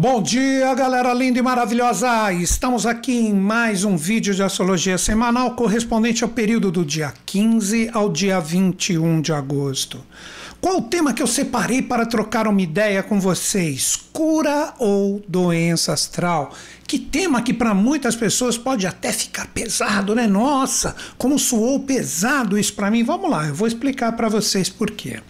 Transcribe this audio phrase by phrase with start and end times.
[0.00, 2.32] Bom dia, galera linda e maravilhosa!
[2.32, 7.90] Estamos aqui em mais um vídeo de astrologia semanal correspondente ao período do dia 15
[7.92, 10.02] ao dia 21 de agosto.
[10.58, 13.94] Qual o tema que eu separei para trocar uma ideia com vocês?
[14.10, 16.54] Cura ou doença astral?
[16.90, 20.26] Que tema que para muitas pessoas pode até ficar pesado, né?
[20.26, 23.04] Nossa, como soou pesado isso para mim.
[23.04, 25.20] Vamos lá, eu vou explicar para vocês por quê.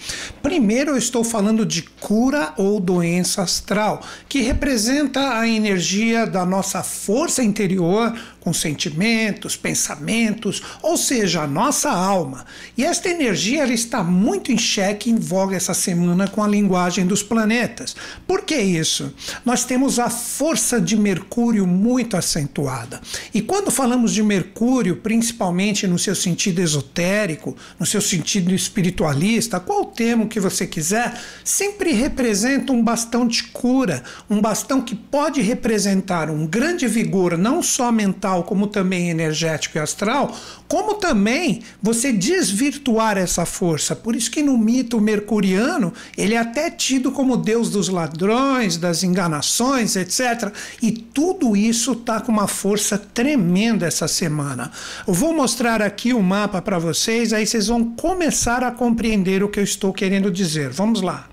[0.42, 6.82] Primeiro, eu estou falando de cura ou doença astral, que representa a energia da nossa
[6.82, 12.46] força interior com sentimentos, pensamentos, ou seja, a nossa alma.
[12.74, 17.06] E esta energia ela está muito em xeque, em voga essa semana com a linguagem
[17.06, 17.94] dos planetas.
[18.26, 19.14] Por que isso?
[19.44, 23.00] Nós temos a força de Mercúrio Mercúrio muito acentuada.
[23.34, 29.86] E quando falamos de Mercúrio, principalmente no seu sentido esotérico, no seu sentido espiritualista, qual
[29.86, 36.30] termo que você quiser, sempre representa um bastão de cura, um bastão que pode representar
[36.30, 40.36] um grande vigor, não só mental, como também energético e astral,
[40.68, 43.96] como também você desvirtuar essa força.
[43.96, 49.02] Por isso que no mito mercuriano, ele é até tido como deus dos ladrões, das
[49.02, 50.52] enganações, etc.
[50.80, 54.70] E tudo tudo isso está com uma força tremenda essa semana.
[55.08, 59.48] Eu vou mostrar aqui o mapa para vocês, aí vocês vão começar a compreender o
[59.48, 60.68] que eu estou querendo dizer.
[60.68, 61.30] Vamos lá.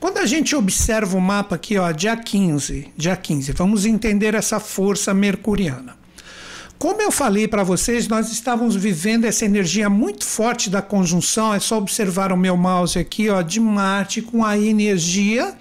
[0.00, 4.58] Quando a gente observa o mapa aqui, ó, dia 15, dia 15, vamos entender essa
[4.58, 5.96] força mercuriana.
[6.78, 11.52] Como eu falei para vocês, nós estávamos vivendo essa energia muito forte da conjunção.
[11.52, 15.54] É só observar o meu mouse aqui, ó, de Marte com a energia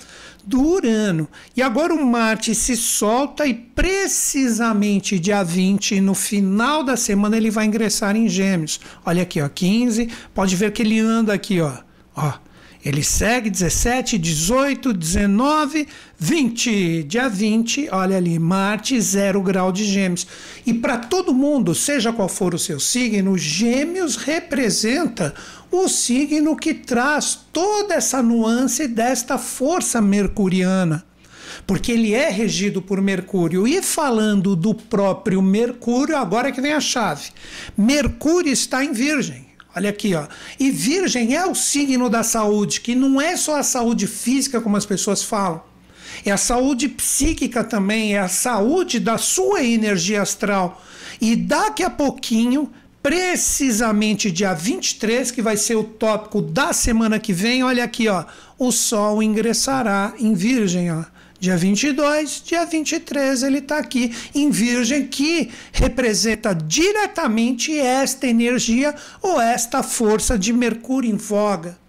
[0.46, 1.28] do Urano.
[1.56, 7.52] E agora o Marte se solta e precisamente dia 20, no final da semana, ele
[7.52, 8.80] vai ingressar em Gêmeos.
[9.06, 10.10] Olha aqui, ó, 15.
[10.34, 11.74] Pode ver que ele anda aqui, ó.
[12.16, 12.34] Ó,
[12.84, 15.88] ele segue 17, 18, 19,
[16.18, 17.04] 20.
[17.04, 20.26] Dia 20, olha ali, Marte, zero grau de Gêmeos.
[20.66, 25.34] E para todo mundo, seja qual for o seu signo, Gêmeos representa
[25.72, 31.06] o signo que traz toda essa nuance desta força mercuriana
[31.68, 33.68] porque ele é regido por Mercúrio.
[33.68, 37.30] E falando do próprio Mercúrio, agora é que vem a chave.
[37.78, 39.51] Mercúrio está em Virgem.
[39.76, 40.28] Olha aqui, ó.
[40.60, 44.76] E Virgem é o signo da saúde, que não é só a saúde física, como
[44.76, 45.62] as pessoas falam.
[46.26, 50.84] É a saúde psíquica também, é a saúde da sua energia astral.
[51.20, 52.70] E daqui a pouquinho,
[53.02, 58.26] precisamente dia 23, que vai ser o tópico da semana que vem, olha aqui, ó.
[58.60, 61.04] O Sol ingressará em Virgem, ó.
[61.42, 68.94] Dia 22, dia 23, ele está aqui em Virgem, que representa diretamente esta energia
[69.24, 71.80] ou esta força de Mercúrio em voga.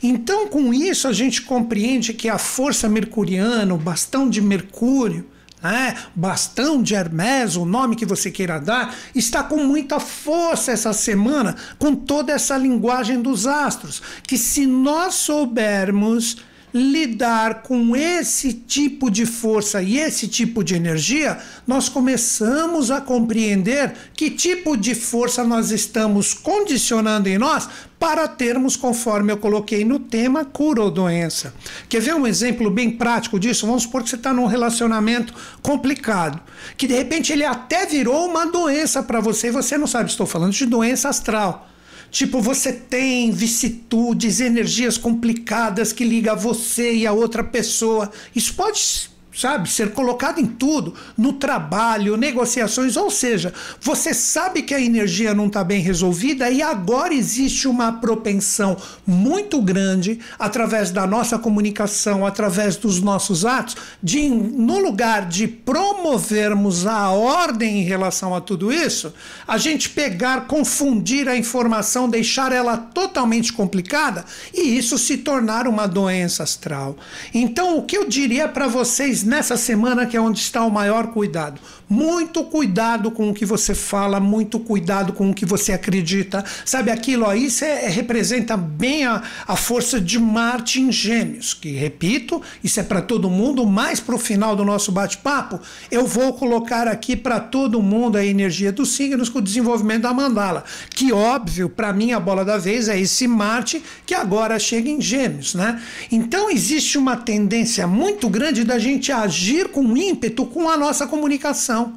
[0.00, 5.28] Então, com isso, a gente compreende que a força mercuriana, o bastão de Mercúrio,
[5.60, 10.92] né, bastão de Hermes, o nome que você queira dar, está com muita força essa
[10.92, 14.00] semana, com toda essa linguagem dos astros.
[14.22, 16.36] Que se nós soubermos
[16.72, 23.92] lidar com esse tipo de força e esse tipo de energia, nós começamos a compreender
[24.14, 27.68] que tipo de força nós estamos condicionando em nós
[27.98, 31.54] para termos, conforme eu coloquei no tema, cura ou doença.
[31.88, 33.66] Quer ver um exemplo bem prático disso?
[33.66, 36.40] Vamos supor que você está num relacionamento complicado,
[36.76, 40.10] que de repente ele até virou uma doença para você e você não sabe.
[40.10, 41.68] Estou falando de doença astral.
[42.12, 48.12] Tipo, você tem vicissitudes, energias complicadas que ligam a você e a outra pessoa.
[48.36, 54.74] Isso pode sabe, ser colocado em tudo, no trabalho, negociações, ou seja, você sabe que
[54.74, 58.76] a energia não está bem resolvida e agora existe uma propensão
[59.06, 66.86] muito grande, através da nossa comunicação, através dos nossos atos, de, no lugar de promovermos
[66.86, 69.12] a ordem em relação a tudo isso,
[69.46, 75.86] a gente pegar, confundir a informação, deixar ela totalmente complicada e isso se tornar uma
[75.86, 76.96] doença astral.
[77.32, 81.08] Então, o que eu diria para vocês nessa semana que é onde está o maior
[81.08, 81.60] cuidado.
[81.88, 86.42] Muito cuidado com o que você fala, muito cuidado com o que você acredita.
[86.64, 87.46] Sabe aquilo aí?
[87.46, 92.82] Isso é, representa bem a, a força de Marte em Gêmeos, que, repito, isso é
[92.82, 95.60] para todo mundo, mais para o final do nosso bate-papo,
[95.90, 100.14] eu vou colocar aqui para todo mundo a energia dos signos com o desenvolvimento da
[100.14, 100.64] mandala.
[100.90, 105.00] Que, óbvio, para mim a bola da vez é esse Marte que agora chega em
[105.00, 105.80] Gêmeos, né?
[106.10, 111.94] Então existe uma tendência muito grande da gente agir com ímpeto com a nossa comunicação.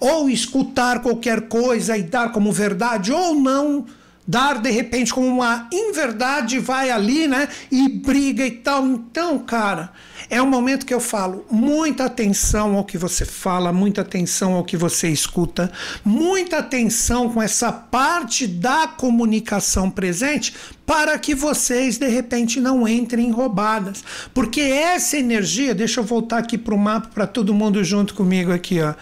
[0.00, 3.86] Ou escutar qualquer coisa e dar como verdade, ou não
[4.26, 7.48] dar de repente como uma inverdade, vai ali, né?
[7.70, 8.84] E briga e tal.
[8.86, 9.92] Então, cara,
[10.32, 14.64] É um momento que eu falo muita atenção ao que você fala, muita atenção ao
[14.64, 15.70] que você escuta,
[16.02, 20.54] muita atenção com essa parte da comunicação presente
[20.86, 24.02] para que vocês de repente não entrem em roubadas.
[24.32, 28.50] Porque essa energia, deixa eu voltar aqui para o mapa para todo mundo junto comigo
[28.50, 28.94] aqui, ó.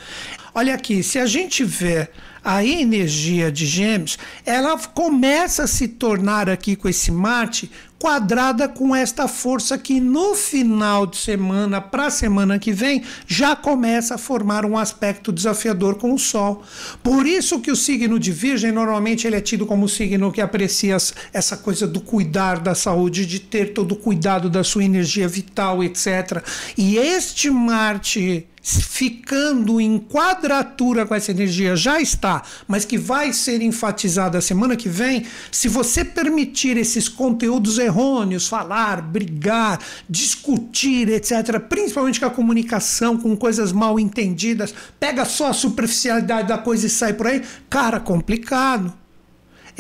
[0.53, 2.09] Olha aqui, se a gente vê
[2.45, 7.71] a energia de Gêmeos, ela começa a se tornar aqui com esse Marte
[8.01, 13.55] quadrada com esta força que no final de semana para a semana que vem já
[13.55, 16.63] começa a formar um aspecto desafiador com o Sol.
[17.03, 20.41] Por isso que o signo de Virgem normalmente ele é tido como o signo que
[20.41, 20.97] aprecia
[21.31, 25.85] essa coisa do cuidar da saúde, de ter todo o cuidado da sua energia vital,
[25.85, 26.43] etc.
[26.79, 32.30] E este Marte ficando em quadratura com essa energia já está,
[32.69, 39.01] mas que vai ser enfatizada semana que vem, se você permitir esses conteúdos errôneos, falar,
[39.01, 39.79] brigar,
[40.09, 46.59] discutir, etc., principalmente com a comunicação, com coisas mal entendidas, pega só a superficialidade da
[46.59, 49.00] coisa e sai por aí, cara, complicado.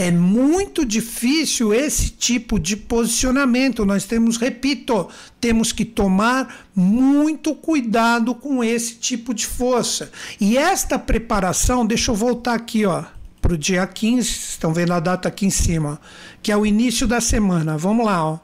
[0.00, 3.84] É muito difícil esse tipo de posicionamento.
[3.84, 10.10] Nós temos, repito, temos que tomar muito cuidado com esse tipo de força.
[10.40, 13.04] E esta preparação, deixa eu voltar aqui, ó,
[13.42, 16.00] para o dia 15, estão vendo a data aqui em cima,
[16.42, 17.76] que é o início da semana.
[17.76, 18.38] Vamos lá, ó.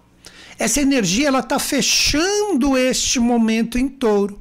[0.59, 4.39] Essa energia ela está fechando este momento em touro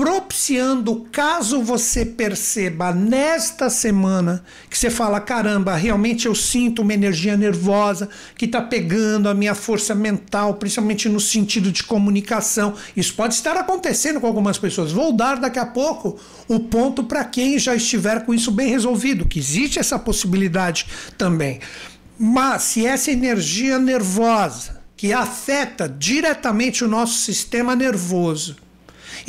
[0.00, 7.36] propiciando, caso você perceba nesta semana que você fala: caramba, realmente eu sinto uma energia
[7.36, 12.72] nervosa que está pegando a minha força mental, principalmente no sentido de comunicação.
[12.96, 14.90] Isso pode estar acontecendo com algumas pessoas.
[14.90, 16.18] Vou dar daqui a pouco
[16.48, 20.86] o ponto para quem já estiver com isso bem resolvido, que existe essa possibilidade
[21.18, 21.60] também.
[22.18, 28.56] Mas se essa energia nervosa que afeta diretamente o nosso sistema nervoso,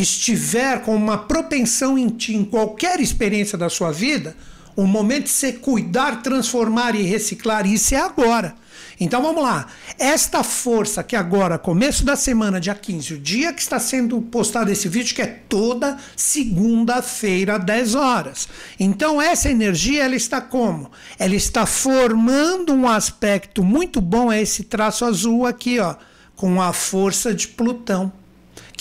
[0.02, 4.36] estiver com uma propensão em ti, em qualquer experiência da sua vida,
[4.76, 8.56] o momento de você cuidar, transformar e reciclar, isso é agora.
[9.00, 9.68] Então vamos lá.
[9.98, 14.72] Esta força que agora, começo da semana, dia 15, o dia que está sendo postado
[14.72, 18.48] esse vídeo, que é toda segunda-feira, 10 horas.
[18.80, 20.92] Então essa energia, ela está como?
[21.18, 25.96] Ela está formando um aspecto muito bom, é esse traço azul aqui, ó,
[26.36, 28.21] com a força de Plutão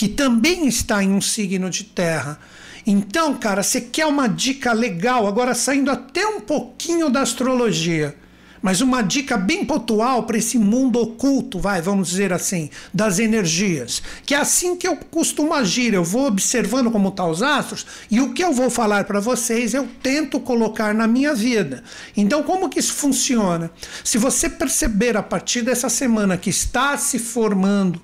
[0.01, 2.39] que também está em um signo de terra.
[2.87, 8.15] Então, cara, você quer uma dica legal, agora saindo até um pouquinho da astrologia,
[8.63, 14.01] mas uma dica bem pontual para esse mundo oculto, vai, vamos dizer assim, das energias.
[14.25, 17.85] Que é assim que eu costumo agir, eu vou observando como estão tá os astros
[18.09, 21.83] e o que eu vou falar para vocês eu tento colocar na minha vida.
[22.17, 23.69] Então, como que isso funciona?
[24.03, 28.01] Se você perceber a partir dessa semana que está se formando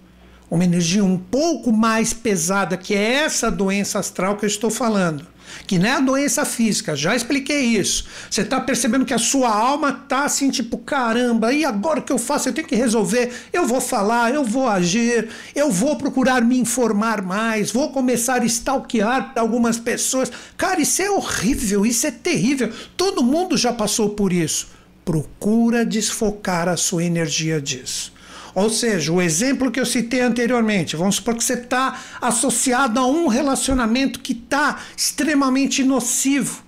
[0.49, 5.25] uma energia um pouco mais pesada, que é essa doença astral que eu estou falando.
[5.65, 8.05] Que não é a doença física, já expliquei isso.
[8.29, 12.11] Você está percebendo que a sua alma está assim, tipo, caramba, e agora o que
[12.11, 12.49] eu faço?
[12.49, 13.31] Eu tenho que resolver.
[13.51, 18.45] Eu vou falar, eu vou agir, eu vou procurar me informar mais, vou começar a
[18.45, 20.31] stalkear algumas pessoas.
[20.57, 22.71] Cara, isso é horrível, isso é terrível.
[22.95, 24.67] Todo mundo já passou por isso.
[25.03, 28.16] Procura desfocar a sua energia disso.
[28.57, 33.05] Ou seja, o exemplo que eu citei anteriormente, vamos supor que você está associado a
[33.05, 36.63] um relacionamento que está extremamente nocivo.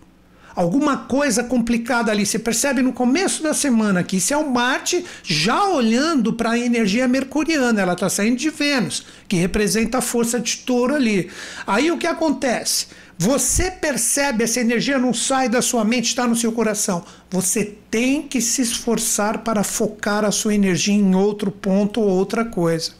[0.55, 2.27] Alguma coisa complicada ali.
[2.27, 6.59] Você percebe no começo da semana que isso é o Marte já olhando para a
[6.59, 7.81] energia mercuriana.
[7.81, 11.27] Ela está saindo de Vênus, que representa a força de touro ali.
[11.65, 12.85] Aí o que acontece?
[13.21, 17.03] Você percebe, essa energia não sai da sua mente, está no seu coração.
[17.29, 22.45] Você tem que se esforçar para focar a sua energia em outro ponto ou outra
[22.45, 22.93] coisa.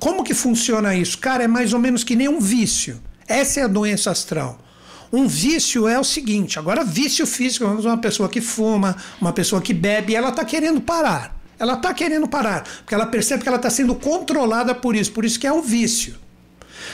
[0.00, 1.16] Como que funciona isso?
[1.16, 3.00] Cara, é mais ou menos que nem um vício.
[3.28, 4.58] Essa é a doença astral.
[5.12, 9.62] Um vício é o seguinte: agora, vício físico, vamos uma pessoa que fuma, uma pessoa
[9.62, 11.40] que bebe, ela está querendo parar.
[11.56, 15.24] Ela está querendo parar, porque ela percebe que ela está sendo controlada por isso, por
[15.24, 16.16] isso que é um vício.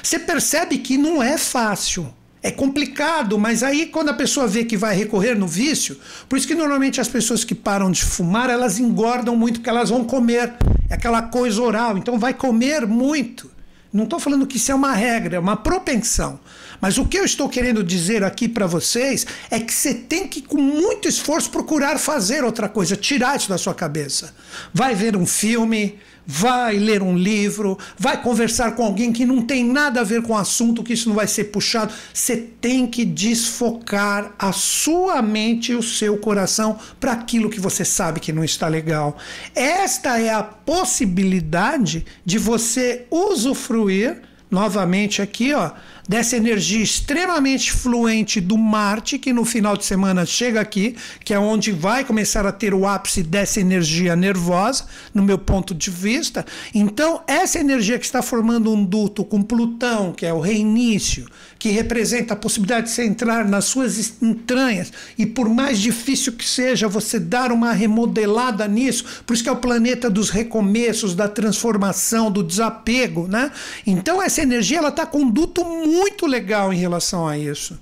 [0.03, 2.13] Você percebe que não é fácil.
[2.43, 6.47] É complicado, mas aí quando a pessoa vê que vai recorrer no vício, por isso
[6.47, 10.55] que normalmente as pessoas que param de fumar, elas engordam muito porque elas vão comer,
[10.89, 13.51] é aquela coisa oral, então vai comer muito.
[13.93, 16.39] Não estou falando que isso é uma regra, é uma propensão.
[16.81, 20.43] Mas o que eu estou querendo dizer aqui para vocês é que você tem que,
[20.43, 24.35] com muito esforço, procurar fazer outra coisa, tirar isso da sua cabeça.
[24.73, 25.99] Vai ver um filme,
[26.31, 30.35] vai ler um livro, vai conversar com alguém que não tem nada a ver com
[30.35, 31.91] o assunto, que isso não vai ser puxado.
[32.13, 37.83] Você tem que desfocar a sua mente e o seu coração para aquilo que você
[37.83, 39.17] sabe que não está legal.
[39.55, 44.21] Esta é a possibilidade de você usufruir
[44.51, 45.71] novamente aqui, ó,
[46.09, 51.39] dessa energia extremamente fluente do Marte, que no final de semana chega aqui, que é
[51.39, 56.47] onde vai começar a ter o ápice dessa energia nervosa, no meu ponto de vista.
[56.75, 61.27] Então, essa energia que está formando um duto com Plutão, que é o reinício,
[61.59, 66.49] que representa a possibilidade de você entrar nas suas entranhas e, por mais difícil que
[66.49, 71.29] seja, você dar uma remodelada nisso, por isso que é o planeta dos recomeços, da
[71.29, 73.51] transformação, do desapego, né?
[73.87, 77.79] Então, essa energia ela está com um duto muito legal em relação a isso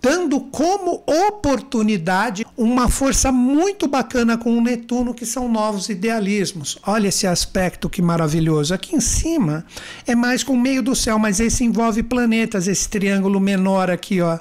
[0.00, 6.78] dando como oportunidade uma força muito bacana com o Netuno, que são novos idealismos.
[6.86, 8.74] Olha esse aspecto que maravilhoso.
[8.74, 9.64] Aqui em cima
[10.06, 14.20] é mais com o meio do céu, mas esse envolve planetas, esse triângulo menor aqui,
[14.20, 14.38] ó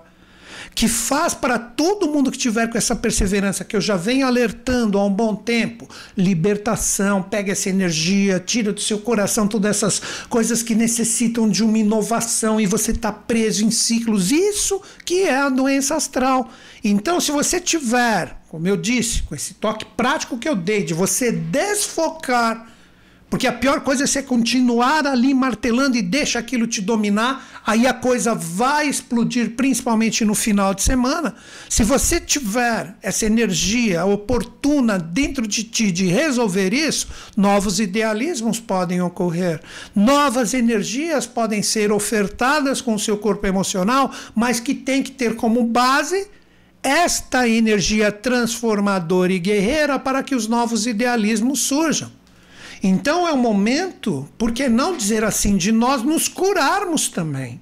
[0.74, 4.98] que faz para todo mundo que tiver com essa perseverança que eu já venho alertando
[4.98, 10.64] há um bom tempo, libertação, pega essa energia, tira do seu coração todas essas coisas
[10.64, 14.32] que necessitam de uma inovação e você está preso em ciclos.
[14.32, 16.50] Isso que é a doença astral.
[16.84, 20.94] Então, se você tiver, como eu disse, com esse toque prático que eu dei, de
[20.94, 22.79] você desfocar
[23.30, 27.86] porque a pior coisa é você continuar ali martelando e deixa aquilo te dominar, aí
[27.86, 31.36] a coisa vai explodir, principalmente no final de semana.
[31.70, 37.08] Se você tiver essa energia oportuna dentro de ti de resolver isso,
[37.38, 39.62] novos idealismos podem ocorrer,
[39.96, 45.36] novas energias podem ser ofertadas com o seu corpo emocional, mas que tem que ter
[45.36, 46.28] como base
[46.82, 52.19] esta energia transformadora e guerreira para que os novos idealismos surjam.
[52.82, 57.60] Então é o momento, por que não dizer assim, de nós nos curarmos também.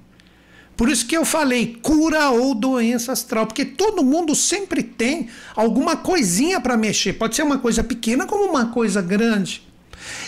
[0.76, 5.96] Por isso que eu falei cura ou doença astral, porque todo mundo sempre tem alguma
[5.96, 7.14] coisinha para mexer.
[7.14, 9.66] Pode ser uma coisa pequena como uma coisa grande.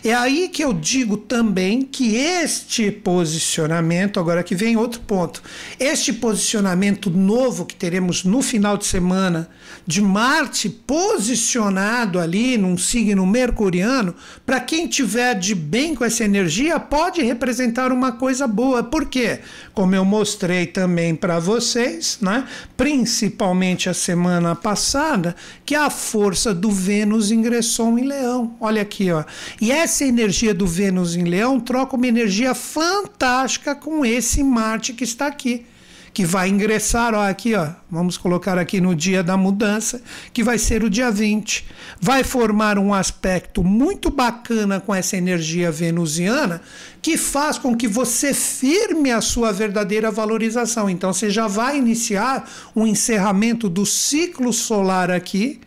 [0.02, 5.40] É aí que eu digo também que este posicionamento, agora que vem outro ponto,
[5.78, 9.48] este posicionamento novo que teremos no final de semana
[9.90, 14.14] de Marte posicionado ali num signo mercuriano,
[14.46, 18.84] para quem tiver de bem com essa energia, pode representar uma coisa boa.
[18.84, 19.40] Por quê?
[19.74, 22.46] Como eu mostrei também para vocês, né?
[22.76, 25.34] principalmente a semana passada,
[25.66, 28.54] que a força do Vênus ingressou em Leão.
[28.60, 29.24] Olha aqui, ó.
[29.60, 35.02] E essa energia do Vênus em Leão troca uma energia fantástica com esse Marte que
[35.02, 35.66] está aqui
[36.12, 40.02] que vai ingressar, ó, aqui, ó, vamos colocar aqui no dia da mudança,
[40.32, 41.66] que vai ser o dia 20.
[42.00, 46.60] Vai formar um aspecto muito bacana com essa energia venusiana,
[47.00, 50.90] que faz com que você firme a sua verdadeira valorização.
[50.90, 55.60] Então você já vai iniciar um encerramento do ciclo solar aqui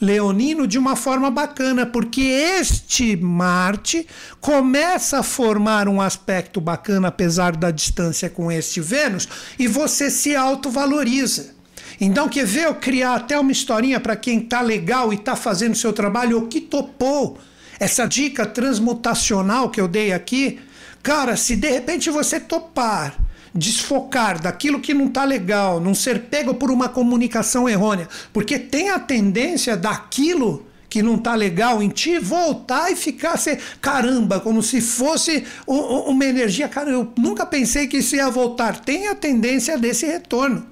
[0.00, 4.06] leonino de uma forma bacana, porque este Marte
[4.40, 9.28] começa a formar um aspecto bacana, apesar da distância com este Vênus,
[9.58, 11.54] e você se autovaloriza.
[12.00, 15.74] Então, quer ver eu criar até uma historinha para quem tá legal e tá fazendo
[15.74, 17.38] seu trabalho, ou que topou
[17.80, 20.60] essa dica transmutacional que eu dei aqui?
[21.02, 23.14] Cara, se de repente você topar
[23.54, 28.90] desfocar daquilo que não está legal, não ser pego por uma comunicação errônea, porque tem
[28.90, 34.62] a tendência daquilo que não está legal em ti voltar e ficar assim, caramba, como
[34.62, 36.68] se fosse uma energia.
[36.68, 38.80] Cara, eu nunca pensei que isso ia voltar.
[38.80, 40.66] Tem a tendência desse retorno.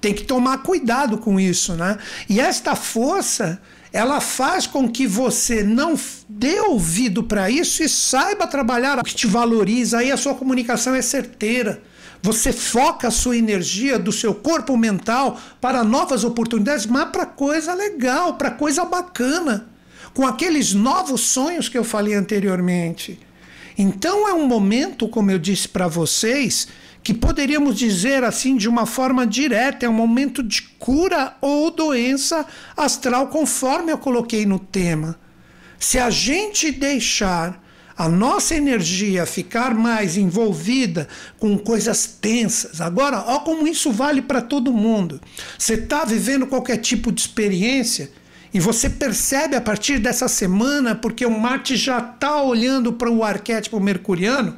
[0.00, 1.98] Tem que tomar cuidado com isso, né?
[2.28, 3.60] E esta força
[3.92, 9.14] ela faz com que você não dê ouvido para isso e saiba trabalhar o que
[9.14, 11.82] te valoriza, aí a sua comunicação é certeira.
[12.22, 17.72] Você foca a sua energia do seu corpo mental para novas oportunidades, mas para coisa
[17.72, 19.68] legal, para coisa bacana,
[20.12, 23.18] com aqueles novos sonhos que eu falei anteriormente.
[23.78, 26.68] Então é um momento, como eu disse para vocês,
[27.02, 32.44] que poderíamos dizer assim de uma forma direta, é um momento de cura ou doença
[32.76, 35.18] astral, conforme eu coloquei no tema.
[35.78, 37.59] Se a gente deixar
[38.00, 41.06] a nossa energia ficar mais envolvida
[41.38, 42.80] com coisas tensas.
[42.80, 45.20] Agora, ó como isso vale para todo mundo.
[45.58, 48.10] Você está vivendo qualquer tipo de experiência
[48.54, 53.22] e você percebe a partir dessa semana, porque o Marte já está olhando para o
[53.22, 54.56] arquétipo mercuriano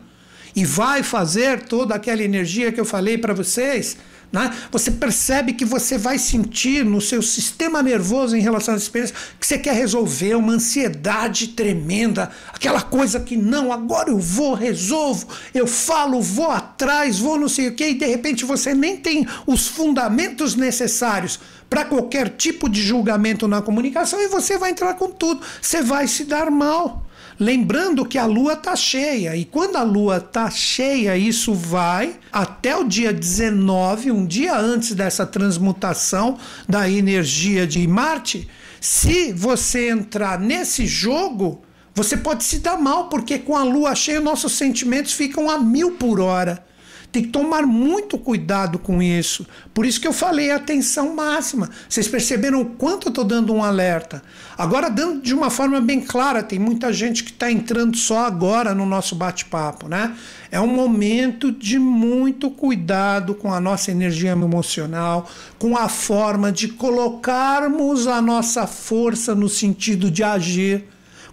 [0.55, 3.97] e vai fazer toda aquela energia que eu falei para vocês
[4.33, 4.51] né?
[4.71, 9.47] Você percebe que você vai sentir no seu sistema nervoso em relação às experiências que
[9.47, 15.67] você quer resolver, uma ansiedade tremenda, aquela coisa que não, agora eu vou, resolvo, eu
[15.67, 19.69] falo, vou atrás, vou não sei o que, e de repente você nem tem os
[19.69, 25.43] fundamentos necessários para qualquer tipo de julgamento na comunicação e você vai entrar com tudo,
[25.61, 27.07] você vai se dar mal.
[27.43, 32.77] Lembrando que a lua está cheia, e quando a lua está cheia, isso vai até
[32.77, 38.49] o dia 19, um dia antes dessa transmutação da energia de Marte.
[38.81, 44.21] Se você entrar nesse jogo, você pode se dar mal, porque com a lua cheia,
[44.21, 46.65] nossos sentimentos ficam a mil por hora.
[47.13, 49.47] Tem que tomar muito cuidado com isso.
[49.75, 51.69] Por isso que eu falei atenção máxima.
[51.87, 54.23] Vocês perceberam o quanto eu estou dando um alerta?
[54.57, 58.75] Agora, dando de uma forma bem clara, tem muita gente que está entrando só agora
[58.75, 60.17] no nosso bate-papo, né?
[60.51, 65.29] É um momento de muito cuidado com a nossa energia emocional,
[65.59, 70.87] com a forma de colocarmos a nossa força no sentido de agir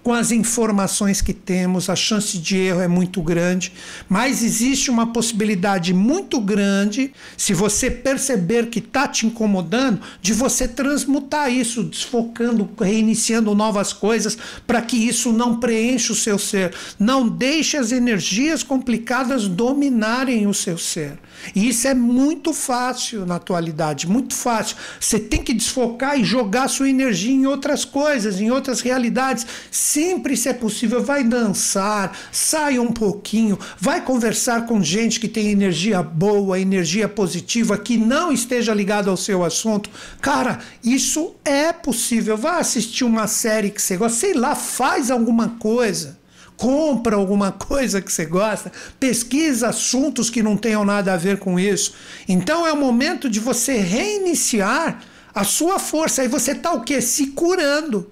[0.03, 3.73] com as informações que temos, a chance de erro é muito grande,
[4.07, 10.67] mas existe uma possibilidade muito grande, se você perceber que está te incomodando, de você
[10.67, 16.73] transmutar isso, desfocando, reiniciando novas coisas, para que isso não preencha o seu ser.
[16.97, 21.19] Não deixe as energias complicadas dominarem o seu ser.
[21.55, 24.75] E isso é muito fácil na atualidade, muito fácil.
[24.99, 29.45] Você tem que desfocar e jogar sua energia em outras coisas, em outras realidades.
[29.71, 35.49] Sempre, se é possível, vai dançar, sai um pouquinho, vai conversar com gente que tem
[35.49, 39.89] energia boa, energia positiva, que não esteja ligado ao seu assunto.
[40.21, 42.37] Cara, isso é possível.
[42.37, 46.18] Vai assistir uma série que você gosta, sei lá, faz alguma coisa
[46.59, 51.57] compra alguma coisa que você gosta, pesquisa assuntos que não tenham nada a ver com
[51.57, 51.93] isso.
[52.27, 55.01] Então é o momento de você reiniciar
[55.33, 56.21] a sua força.
[56.21, 56.99] Aí você está o quê?
[56.99, 58.11] Se curando.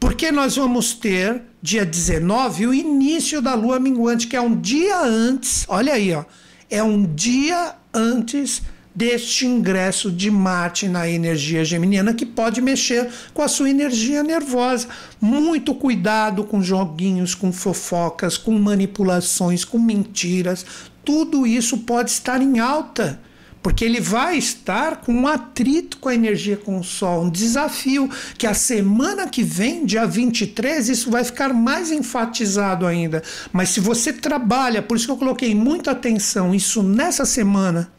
[0.00, 4.98] Porque nós vamos ter, dia 19, o início da lua minguante, que é um dia
[5.00, 5.66] antes.
[5.68, 6.24] Olha aí, ó.
[6.70, 8.62] É um dia antes
[8.94, 14.86] deste ingresso de Marte na energia geminiana que pode mexer com a sua energia nervosa.
[15.20, 20.64] Muito cuidado com joguinhos, com fofocas, com manipulações, com mentiras.
[21.04, 23.20] Tudo isso pode estar em alta.
[23.64, 28.10] Porque ele vai estar com um atrito com a energia com o Sol, um desafio
[28.36, 33.22] que a semana que vem, dia 23, isso vai ficar mais enfatizado ainda.
[33.54, 37.90] Mas se você trabalha, por isso que eu coloquei muita atenção, isso nessa semana,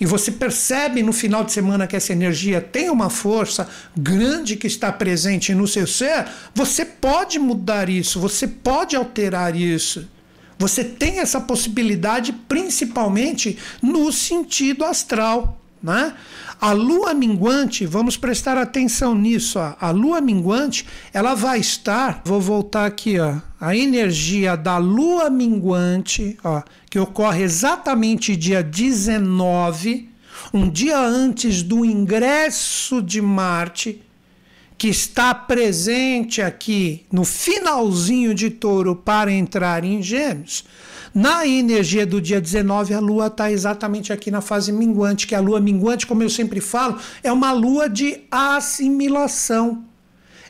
[0.00, 4.66] e você percebe no final de semana que essa energia tem uma força grande que
[4.66, 10.08] está presente no seu ser, você pode mudar isso, você pode alterar isso.
[10.58, 15.58] Você tem essa possibilidade principalmente no sentido astral.
[15.82, 16.12] Né?
[16.60, 19.58] A lua minguante, vamos prestar atenção nisso.
[19.58, 19.74] Ó.
[19.80, 26.36] A lua minguante, ela vai estar, vou voltar aqui, ó, a energia da lua minguante,
[26.44, 30.10] ó, que ocorre exatamente dia 19,
[30.52, 34.02] um dia antes do ingresso de Marte,
[34.76, 40.64] que está presente aqui no finalzinho de touro para entrar em Gêmeos
[41.14, 45.40] na energia do dia 19, a lua está exatamente aqui na fase minguante, que a
[45.40, 49.84] lua minguante, como eu sempre falo, é uma lua de assimilação.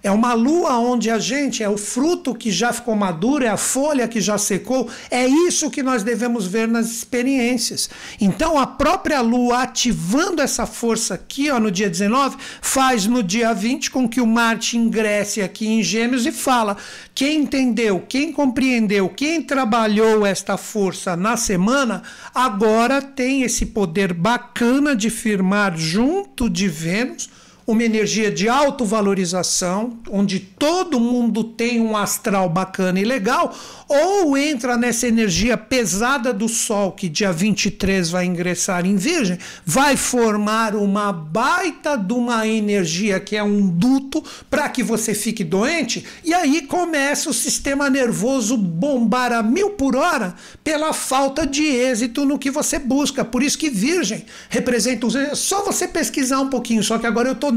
[0.02, 3.58] É uma lua onde a gente é o fruto que já ficou maduro, é a
[3.58, 4.88] folha que já secou.
[5.10, 7.90] É isso que nós devemos ver nas experiências.
[8.18, 13.52] Então, a própria lua ativando essa força aqui ó, no dia 19, faz no dia
[13.52, 16.78] 20 com que o Marte ingresse aqui em Gêmeos e fala:
[17.14, 22.02] quem entendeu, quem compreendeu, quem trabalhou esta força na semana,
[22.34, 27.28] agora tem esse poder bacana de firmar junto de Vênus
[27.70, 33.56] uma energia de autovalorização, onde todo mundo tem um astral bacana e legal,
[33.88, 39.96] ou entra nessa energia pesada do Sol, que dia 23 vai ingressar em Virgem, vai
[39.96, 46.04] formar uma baita de uma energia que é um duto para que você fique doente,
[46.24, 52.24] e aí começa o sistema nervoso bombar a mil por hora pela falta de êxito
[52.24, 53.24] no que você busca.
[53.24, 55.06] Por isso que Virgem representa.
[55.36, 57.52] Só você pesquisar um pouquinho, só que agora eu estou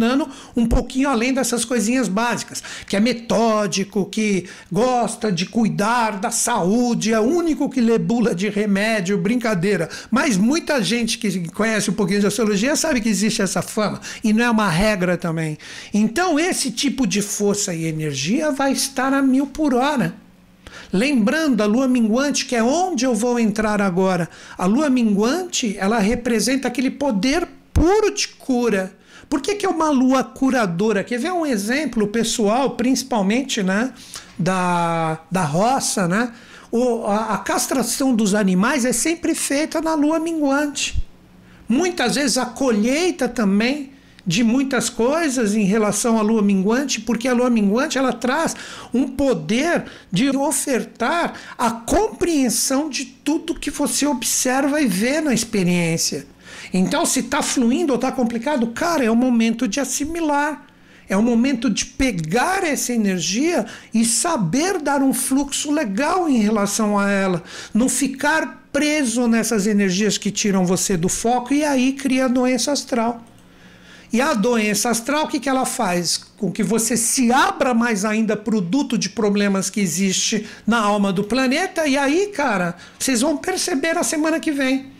[0.55, 7.13] um pouquinho além dessas coisinhas básicas, que é metódico, que gosta de cuidar da saúde,
[7.13, 9.89] é o único que lê bula de remédio, brincadeira.
[10.11, 14.33] Mas muita gente que conhece um pouquinho de astrologia sabe que existe essa fama e
[14.33, 15.57] não é uma regra também.
[15.93, 20.15] Então, esse tipo de força e energia vai estar a mil por hora.
[20.91, 24.29] Lembrando a lua minguante, que é onde eu vou entrar agora.
[24.57, 28.95] A lua minguante, ela representa aquele poder puro de cura
[29.33, 31.03] por que, que é uma lua curadora?
[31.03, 33.91] Quer ver um exemplo pessoal, principalmente né,
[34.37, 36.07] da, da roça?
[36.07, 36.31] Né?
[36.71, 41.03] O, a, a castração dos animais é sempre feita na lua minguante.
[41.67, 43.93] Muitas vezes a colheita também
[44.23, 48.55] de muitas coisas em relação à lua minguante, porque a lua minguante ela traz
[48.93, 56.27] um poder de ofertar a compreensão de tudo que você observa e vê na experiência.
[56.73, 60.65] Então, se está fluindo ou está complicado, cara, é o momento de assimilar.
[61.07, 66.97] É o momento de pegar essa energia e saber dar um fluxo legal em relação
[66.97, 67.43] a ela.
[67.73, 73.23] Não ficar preso nessas energias que tiram você do foco e aí cria doença astral.
[74.11, 76.17] E a doença astral, o que, que ela faz?
[76.37, 81.23] Com que você se abra mais ainda produto de problemas que existe na alma do
[81.23, 81.87] planeta.
[81.87, 84.92] E aí, cara, vocês vão perceber na semana que vem.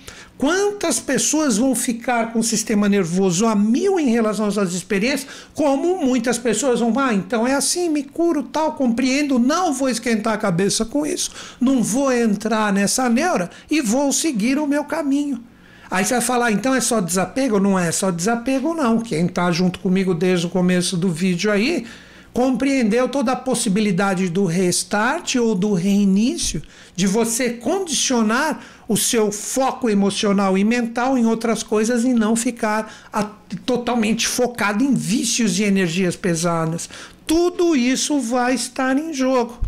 [0.43, 5.25] Quantas pessoas vão ficar com o sistema nervoso a mil em relação às suas experiências,
[5.53, 10.33] como muitas pessoas vão, ah, então é assim, me curo, tal, compreendo, não vou esquentar
[10.33, 15.41] a cabeça com isso, não vou entrar nessa neura e vou seguir o meu caminho.
[15.89, 17.57] Aí você vai falar, então é só desapego?
[17.57, 18.99] Não é só desapego, não.
[18.99, 21.85] Quem está junto comigo desde o começo do vídeo aí
[22.33, 26.63] compreendeu toda a possibilidade do restart ou do reinício,
[26.95, 32.91] de você condicionar o seu foco emocional e mental em outras coisas e não ficar
[33.13, 33.23] a,
[33.65, 36.89] totalmente focado em vícios e energias pesadas.
[37.25, 39.59] Tudo isso vai estar em jogo.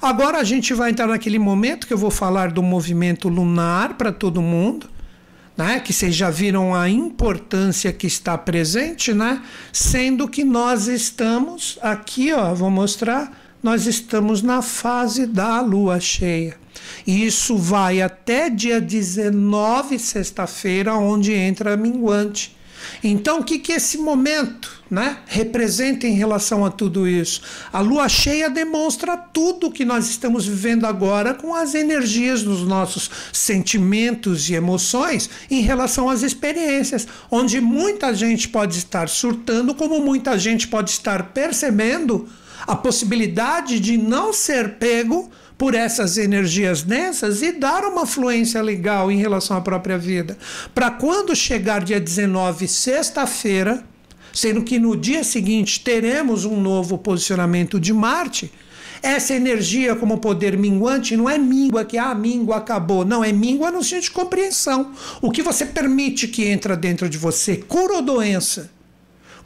[0.00, 4.12] Agora a gente vai entrar naquele momento que eu vou falar do movimento lunar para
[4.12, 4.88] todo mundo
[5.60, 5.78] né?
[5.78, 9.42] que vocês já viram a importância que está presente, né?
[9.70, 16.56] sendo que nós estamos aqui, ó, vou mostrar, nós estamos na fase da lua cheia.
[17.06, 22.56] E isso vai até dia 19, sexta-feira, onde entra a minguante.
[23.04, 27.42] Então, o que, que esse momento né, representa em relação a tudo isso?
[27.72, 33.10] A lua cheia demonstra tudo que nós estamos vivendo agora com as energias dos nossos
[33.32, 40.38] sentimentos e emoções em relação às experiências, onde muita gente pode estar surtando, como muita
[40.38, 42.28] gente pode estar percebendo
[42.66, 49.12] a possibilidade de não ser pego por essas energias densas e dar uma fluência legal
[49.12, 50.38] em relação à própria vida.
[50.74, 53.84] Para quando chegar dia 19, sexta-feira,
[54.32, 58.50] sendo que no dia seguinte teremos um novo posicionamento de Marte,
[59.02, 63.04] essa energia como poder minguante não é míngua que ah, míngua acabou.
[63.04, 64.92] Não, é míngua no sentido de compreensão.
[65.22, 68.70] O que você permite que entra dentro de você, cura ou doença?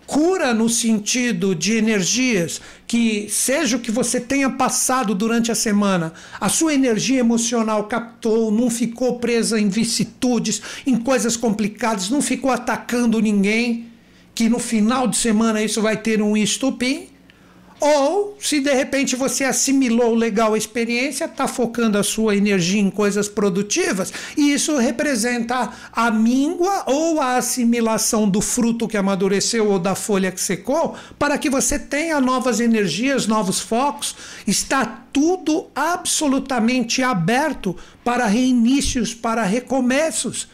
[0.07, 6.13] Cura no sentido de energias que, seja o que você tenha passado durante a semana,
[6.39, 12.51] a sua energia emocional captou, não ficou presa em vicissitudes, em coisas complicadas, não ficou
[12.51, 13.87] atacando ninguém,
[14.35, 17.09] que no final de semana isso vai ter um estupim.
[17.81, 22.89] Ou, se de repente você assimilou legal a experiência, está focando a sua energia em
[22.89, 29.79] coisas produtivas, e isso representa a míngua ou a assimilação do fruto que amadureceu ou
[29.79, 34.17] da folha que secou, para que você tenha novas energias, novos focos.
[34.47, 40.49] Está tudo absolutamente aberto para reinícios, para recomeços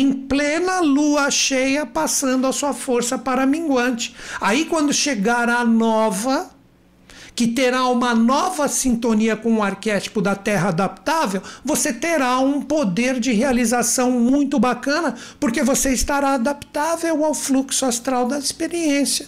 [0.00, 4.14] em plena lua cheia, passando a sua força para minguante.
[4.40, 6.50] Aí, quando chegar a nova,
[7.34, 13.18] que terá uma nova sintonia com o arquétipo da Terra adaptável, você terá um poder
[13.18, 19.26] de realização muito bacana, porque você estará adaptável ao fluxo astral da experiência.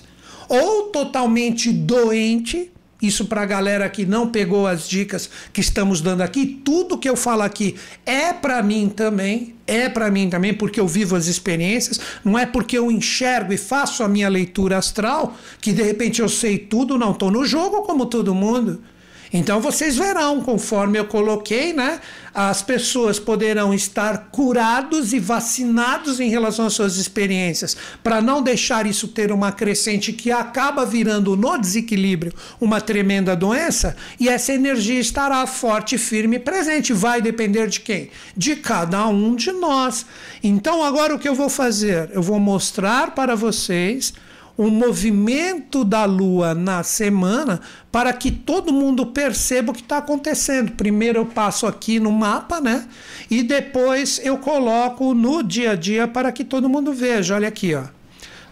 [0.49, 2.71] Ou totalmente doente,
[3.01, 7.09] isso para a galera que não pegou as dicas que estamos dando aqui, tudo que
[7.09, 11.27] eu falo aqui é para mim também, é para mim também, porque eu vivo as
[11.27, 16.21] experiências, não é porque eu enxergo e faço a minha leitura astral que de repente
[16.23, 18.81] eu sei tudo, não estou no jogo como todo mundo.
[19.33, 22.01] Então vocês verão, conforme eu coloquei, né?
[22.33, 28.87] As pessoas poderão estar curados e vacinados em relação às suas experiências, para não deixar
[28.87, 35.01] isso ter uma crescente que acaba virando no desequilíbrio uma tremenda doença, e essa energia
[35.01, 36.93] estará forte, firme e presente.
[36.93, 38.11] Vai depender de quem?
[38.37, 40.05] De cada um de nós.
[40.43, 42.11] Então agora o que eu vou fazer?
[42.13, 44.13] Eu vou mostrar para vocês
[44.57, 47.61] o movimento da Lua na semana
[47.93, 50.73] para que todo mundo perceba o que está acontecendo.
[50.73, 52.87] Primeiro eu passo aqui no mapa, né?
[53.31, 57.35] E depois eu coloco no dia a dia para que todo mundo veja.
[57.35, 57.85] Olha aqui, ó.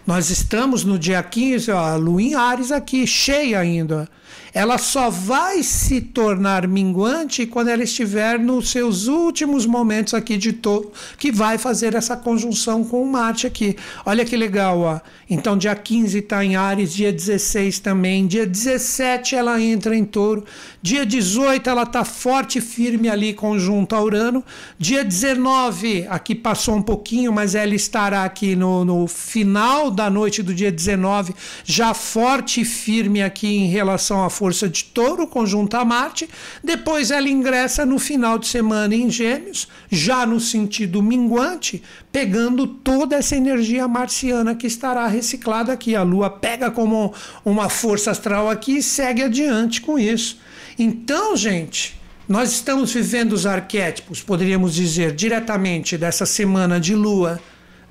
[0.05, 4.07] Nós estamos no dia 15, ó, a Lua em Ares aqui, cheia ainda.
[4.55, 10.53] Ela só vai se tornar minguante quando ela estiver nos seus últimos momentos aqui de
[10.53, 13.75] touro, que vai fazer essa conjunção com o Marte aqui.
[14.05, 15.01] Olha que legal, ó.
[15.29, 20.45] Então, dia 15 está em Ares, dia 16 também, dia 17 ela entra em touro,
[20.81, 24.41] dia 18 ela está forte e firme ali, conjunto a Urano,
[24.79, 30.41] dia 19, aqui passou um pouquinho, mas ela estará aqui no, no final da noite
[30.41, 35.25] do dia 19, já forte e firme aqui em relação à força força de touro
[35.25, 36.29] conjunta a Marte.
[36.63, 41.81] Depois ela ingressa no final de semana em Gêmeos, já no sentido minguante,
[42.11, 45.95] pegando toda essa energia marciana que estará reciclada aqui.
[45.95, 47.11] A Lua pega como
[47.43, 50.39] uma força astral aqui e segue adiante com isso.
[50.77, 51.99] Então, gente.
[52.27, 57.39] Nós estamos vivendo os arquétipos, poderíamos dizer, diretamente dessa semana de lua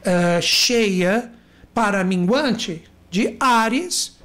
[0.01, 1.31] uh, cheia
[1.73, 4.19] para minguante de Ares,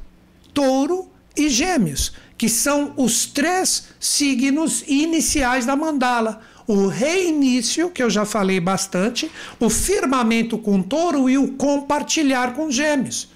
[0.52, 1.09] Touro
[1.40, 6.42] e Gêmeos, que são os três signos iniciais da mandala.
[6.68, 12.70] O reinício, que eu já falei bastante, o firmamento com touro e o compartilhar com
[12.70, 13.30] gêmeos.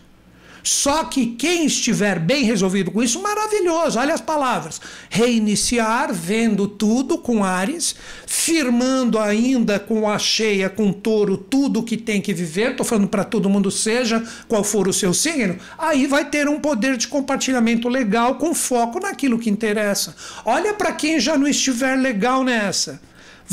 [0.63, 3.99] Só que quem estiver bem resolvido com isso, maravilhoso.
[3.99, 7.95] Olha as palavras: reiniciar, vendo tudo com Ares,
[8.25, 12.71] firmando ainda com a cheia, com touro, tudo que tem que viver.
[12.71, 15.57] Estou falando para todo mundo, seja qual for o seu signo.
[15.77, 20.15] Aí vai ter um poder de compartilhamento legal com foco naquilo que interessa.
[20.45, 23.01] Olha para quem já não estiver legal nessa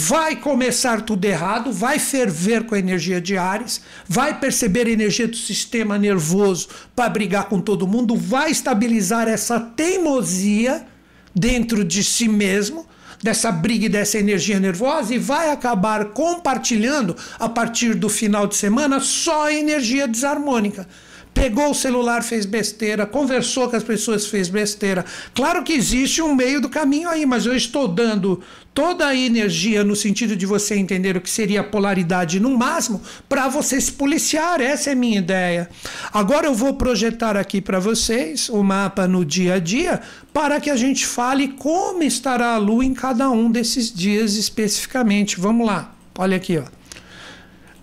[0.01, 5.29] vai começar tudo errado, vai ferver com a energia de Ares, vai perceber a energia
[5.29, 10.87] do sistema nervoso para brigar com todo mundo, vai estabilizar essa teimosia
[11.35, 12.87] dentro de si mesmo,
[13.23, 18.57] dessa briga e dessa energia nervosa, e vai acabar compartilhando a partir do final de
[18.57, 20.89] semana só a energia desarmônica
[21.33, 25.05] pegou o celular, fez besteira, conversou com as pessoas, fez besteira.
[25.35, 28.43] Claro que existe um meio do caminho aí, mas eu estou dando
[28.75, 33.01] toda a energia no sentido de você entender o que seria a polaridade no máximo
[33.29, 34.61] para você se policiar.
[34.61, 35.69] Essa é a minha ideia.
[36.13, 40.01] Agora eu vou projetar aqui para vocês o mapa no dia a dia
[40.33, 45.39] para que a gente fale como estará a lua em cada um desses dias especificamente.
[45.39, 45.95] Vamos lá.
[46.19, 46.65] Olha aqui, ó.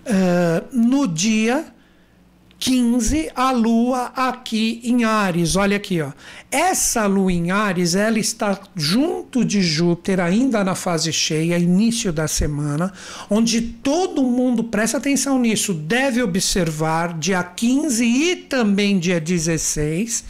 [0.09, 1.65] Uh, no dia
[2.59, 5.55] 15 a lua aqui em Ares.
[5.55, 6.11] Olha aqui, ó.
[6.49, 12.27] Essa lua em Ares, ela está junto de Júpiter ainda na fase cheia, início da
[12.27, 12.93] semana,
[13.29, 20.23] onde todo mundo, presta atenção nisso, deve observar dia 15 e também dia 16,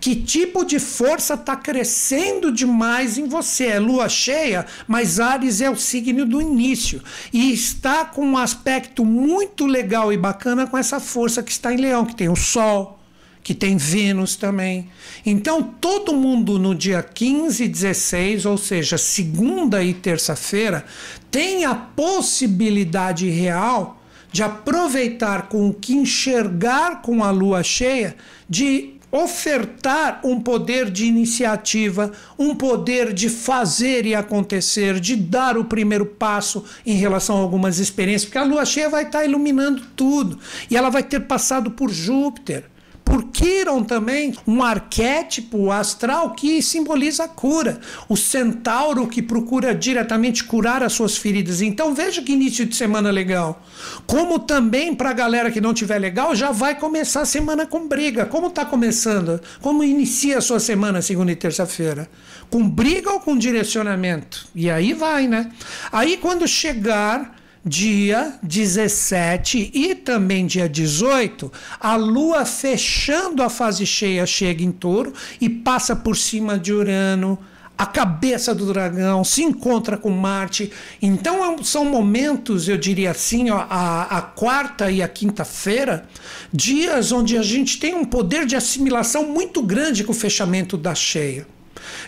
[0.00, 3.66] que tipo de força está crescendo demais em você.
[3.66, 7.00] É lua cheia, mas Ares é o signo do início
[7.32, 11.76] e está com um aspecto muito legal e bacana com essa força que está em
[11.76, 12.98] Leão, que tem o Sol,
[13.42, 14.88] que tem Vênus também.
[15.24, 20.84] Então, todo mundo no dia 15 e 16, ou seja, segunda e terça-feira,
[21.30, 24.02] tem a possibilidade real
[24.32, 28.14] de aproveitar com o que enxergar com a lua cheia,
[28.48, 35.64] de ofertar um poder de iniciativa, um poder de fazer e acontecer, de dar o
[35.64, 40.38] primeiro passo em relação a algumas experiências, porque a lua cheia vai estar iluminando tudo
[40.70, 42.69] e ela vai ter passado por Júpiter
[43.10, 47.80] por Quiron também, um arquétipo astral que simboliza a cura.
[48.08, 51.60] O centauro que procura diretamente curar as suas feridas.
[51.60, 53.66] Então veja que início de semana legal.
[54.06, 57.88] Como também para a galera que não tiver legal, já vai começar a semana com
[57.88, 58.26] briga.
[58.26, 59.40] Como está começando?
[59.60, 62.08] Como inicia a sua semana segunda e terça-feira?
[62.48, 64.46] Com briga ou com direcionamento?
[64.54, 65.50] E aí vai, né?
[65.90, 74.24] Aí quando chegar dia 17 e também dia 18, a Lua fechando a fase cheia
[74.24, 77.38] chega em touro e passa por cima de Urano,
[77.76, 80.70] a cabeça do dragão, se encontra com Marte.
[81.00, 86.06] Então é são momentos, eu diria assim, ó, a, a quarta e a quinta-feira,
[86.52, 90.94] dias onde a gente tem um poder de assimilação muito grande com o fechamento da
[90.94, 91.46] cheia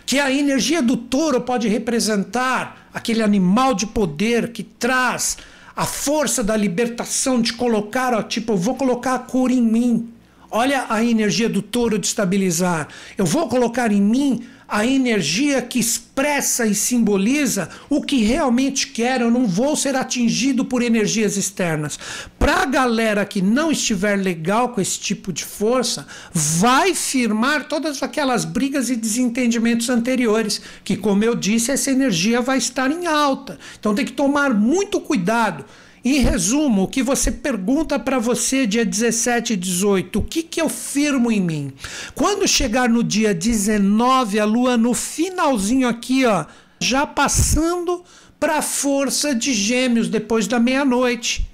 [0.05, 5.37] que a energia do touro pode representar aquele animal de poder que traz
[5.75, 10.09] a força da libertação de colocar, ó, tipo, eu vou colocar a cura em mim.
[10.51, 12.89] Olha a energia do touro de estabilizar.
[13.17, 19.25] Eu vou colocar em mim a energia que expressa e simboliza o que realmente quero,
[19.25, 21.99] eu não vou ser atingido por energias externas.
[22.39, 28.03] Para a galera que não estiver legal com esse tipo de força, vai firmar todas
[28.03, 33.59] aquelas brigas e desentendimentos anteriores, que, como eu disse, essa energia vai estar em alta.
[33.79, 35.65] Então tem que tomar muito cuidado
[36.05, 40.61] Em resumo, o que você pergunta para você dia 17 e 18, o que, que
[40.61, 41.73] eu firmo em mim?
[42.13, 46.45] Quando chegar no dia 19, a lua no finalzinho aqui, ó,
[46.81, 48.03] já passando
[48.41, 51.49] para a força de Gêmeos depois da meia-noite.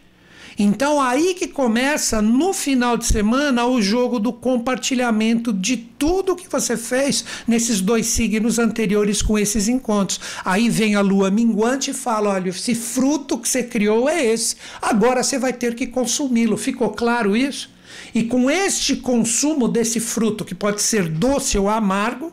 [0.58, 6.48] Então aí que começa no final de semana o jogo do compartilhamento de tudo que
[6.48, 10.18] você fez nesses dois signos anteriores com esses encontros.
[10.44, 14.56] Aí vem a lua minguante e fala: olha, esse fruto que você criou é esse.
[14.82, 16.56] Agora você vai ter que consumi-lo.
[16.56, 17.70] Ficou claro isso?
[18.12, 22.32] E com este consumo desse fruto, que pode ser doce ou amargo,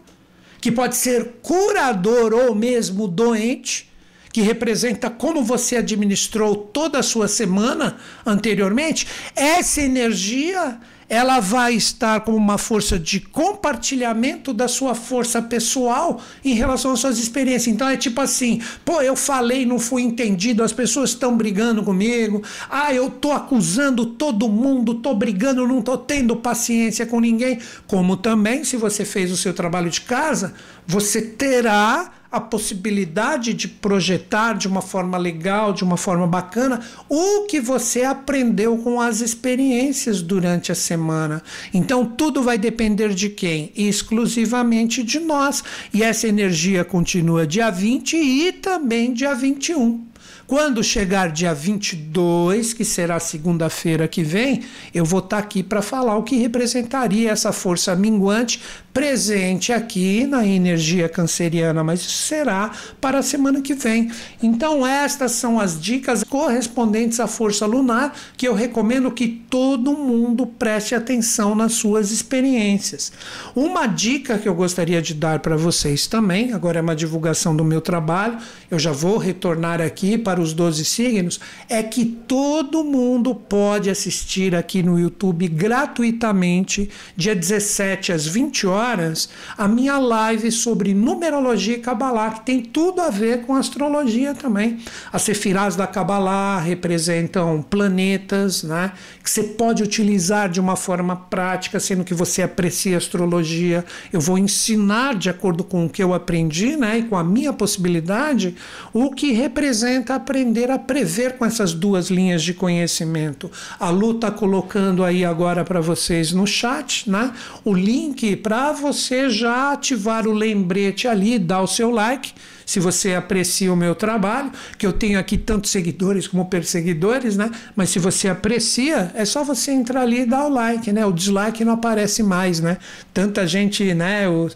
[0.60, 3.88] que pode ser curador ou mesmo doente,
[4.36, 7.96] que representa como você administrou toda a sua semana
[8.26, 16.20] anteriormente, essa energia ela vai estar como uma força de compartilhamento da sua força pessoal
[16.44, 17.74] em relação às suas experiências.
[17.74, 22.44] Então é tipo assim: pô, eu falei, não fui entendido, as pessoas estão brigando comigo,
[22.70, 27.58] ah, eu tô acusando todo mundo, tô brigando, não tô tendo paciência com ninguém.
[27.88, 30.54] Como também, se você fez o seu trabalho de casa,
[30.86, 37.46] você terá a possibilidade de projetar de uma forma legal, de uma forma bacana, o
[37.46, 41.42] que você aprendeu com as experiências durante a semana.
[41.74, 43.72] Então, tudo vai depender de quem?
[43.76, 45.64] Exclusivamente de nós.
[45.94, 50.16] E essa energia continua dia 20 e também dia 21.
[50.48, 54.62] Quando chegar dia 22, que será segunda-feira que vem,
[54.94, 58.62] eu vou estar tá aqui para falar o que representaria essa força minguante
[58.96, 64.10] presente aqui na energia canceriana, mas isso será para a semana que vem.
[64.42, 70.48] Então, estas são as dicas correspondentes à força lunar que eu recomendo que todo mundo
[70.48, 73.12] preste atenção nas suas experiências.
[73.54, 77.66] Uma dica que eu gostaria de dar para vocês também, agora é uma divulgação do
[77.66, 78.38] meu trabalho,
[78.72, 84.56] eu já vou retornar aqui para os 12 signos, é que todo mundo pode assistir
[84.56, 91.76] aqui no YouTube gratuitamente, dia 17 às 20 horas horas a minha live sobre numerologia
[91.76, 94.80] e Kabbalah, que tem tudo a ver com astrologia também.
[95.12, 98.92] As sefirás da Kabbalah representam planetas, né,
[99.24, 103.84] que você pode utilizar de uma forma prática, sendo que você aprecia astrologia.
[104.14, 107.52] Eu vou ensinar de acordo com o que eu aprendi, né, e com a minha
[107.52, 108.56] possibilidade,
[108.94, 113.50] o que representa aprender a prever com essas duas linhas de conhecimento.
[113.80, 117.32] A Lu está colocando aí agora para vocês no chat, né,
[117.64, 122.34] o link para você já ativar o lembrete ali, dar o seu like,
[122.66, 127.52] se você aprecia o meu trabalho, que eu tenho aqui tanto seguidores como perseguidores, né?
[127.76, 131.06] Mas se você aprecia, é só você entrar ali e dar o like, né?
[131.06, 132.78] O dislike não aparece mais, né?
[133.14, 134.28] Tanta gente, né?
[134.28, 134.50] O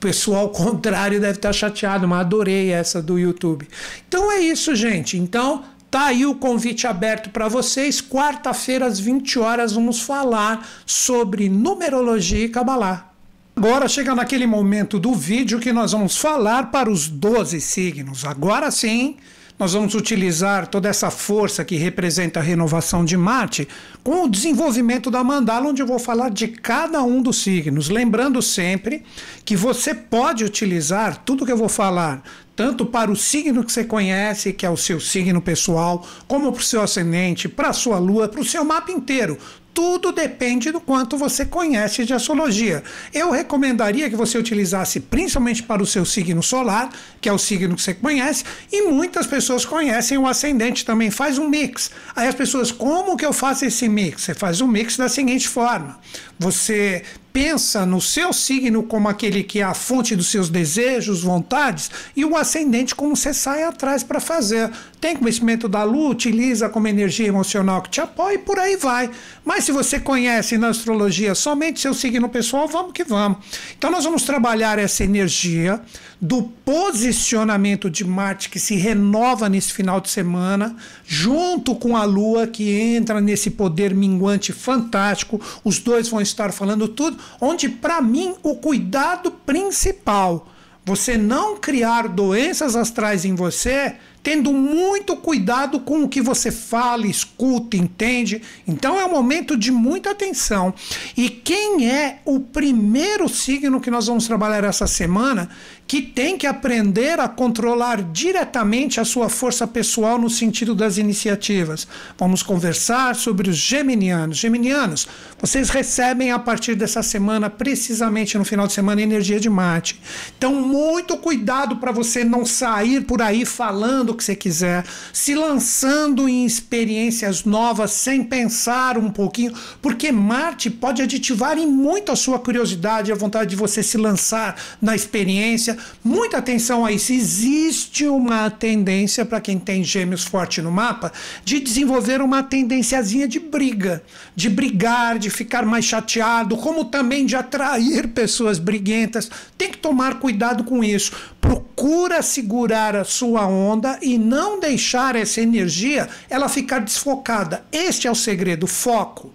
[0.00, 3.68] pessoal contrário deve estar chateado, mas adorei essa do YouTube.
[4.08, 5.16] Então é isso, gente.
[5.16, 5.62] Então
[5.94, 8.00] Tá aí o convite aberto para vocês.
[8.02, 13.13] Quarta-feira, às 20 horas, vamos falar sobre numerologia e Kabbalah.
[13.56, 18.24] Agora chega naquele momento do vídeo que nós vamos falar para os 12 signos.
[18.24, 19.16] Agora sim,
[19.56, 23.68] nós vamos utilizar toda essa força que representa a renovação de Marte
[24.02, 27.88] com o desenvolvimento da mandala, onde eu vou falar de cada um dos signos.
[27.88, 29.04] Lembrando sempre
[29.44, 32.24] que você pode utilizar tudo que eu vou falar,
[32.56, 36.60] tanto para o signo que você conhece, que é o seu signo pessoal, como para
[36.60, 39.38] o seu ascendente, para a sua lua, para o seu mapa inteiro
[39.74, 42.82] tudo depende do quanto você conhece de astrologia.
[43.12, 47.74] Eu recomendaria que você utilizasse principalmente para o seu signo solar, que é o signo
[47.74, 51.10] que você conhece, e muitas pessoas conhecem o ascendente também.
[51.10, 51.90] Faz um mix.
[52.14, 54.22] Aí as pessoas, como que eu faço esse mix?
[54.22, 55.98] Você faz um mix da seguinte forma:
[56.38, 57.02] você
[57.34, 62.24] pensa no seu signo como aquele que é a fonte dos seus desejos, vontades, e
[62.24, 64.70] o ascendente como você sai atrás para fazer.
[65.00, 69.10] Tem conhecimento da lua, utiliza como energia emocional que te apoia e por aí vai.
[69.44, 73.38] Mas se você conhece na astrologia somente seu signo pessoal, vamos que vamos.
[73.76, 75.82] Então nós vamos trabalhar essa energia
[76.20, 82.46] do posicionamento de Marte que se renova nesse final de semana, junto com a Lua
[82.46, 85.40] que entra nesse poder minguante fantástico.
[85.62, 90.48] Os dois vão estar falando tudo, onde para mim o cuidado principal,
[90.86, 97.06] você não criar doenças astrais em você, tendo muito cuidado com o que você fala,
[97.06, 98.42] escuta, entende.
[98.66, 100.74] Então é um momento de muita atenção.
[101.16, 105.48] E quem é o primeiro signo que nós vamos trabalhar essa semana
[105.86, 111.86] que tem que aprender a controlar diretamente a sua força pessoal no sentido das iniciativas.
[112.18, 114.38] Vamos conversar sobre os geminianos.
[114.38, 115.06] Geminianos,
[115.38, 120.00] vocês recebem a partir dessa semana, precisamente no final de semana, energia de Marte.
[120.38, 125.34] Então, muito cuidado para você não sair por aí falando o que você quiser, se
[125.34, 132.16] lançando em experiências novas sem pensar um pouquinho, porque Marte pode aditivar em muito a
[132.16, 135.73] sua curiosidade, a vontade de você se lançar na experiência.
[136.02, 137.12] Muita atenção a isso.
[137.12, 141.12] Existe uma tendência para quem tem gêmeos forte no mapa
[141.44, 144.02] de desenvolver uma tendênciazinha de briga,
[144.34, 149.30] de brigar, de ficar mais chateado, como também de atrair pessoas briguentas.
[149.58, 151.12] Tem que tomar cuidado com isso.
[151.40, 157.64] Procura segurar a sua onda e não deixar essa energia ela ficar desfocada.
[157.72, 159.33] Este é o segredo, foco.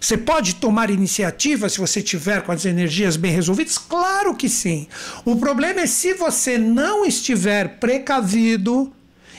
[0.00, 3.78] Você pode tomar iniciativa se você tiver com as energias bem resolvidas?
[3.78, 4.86] Claro que sim.
[5.24, 8.92] O problema é se você não estiver precavido,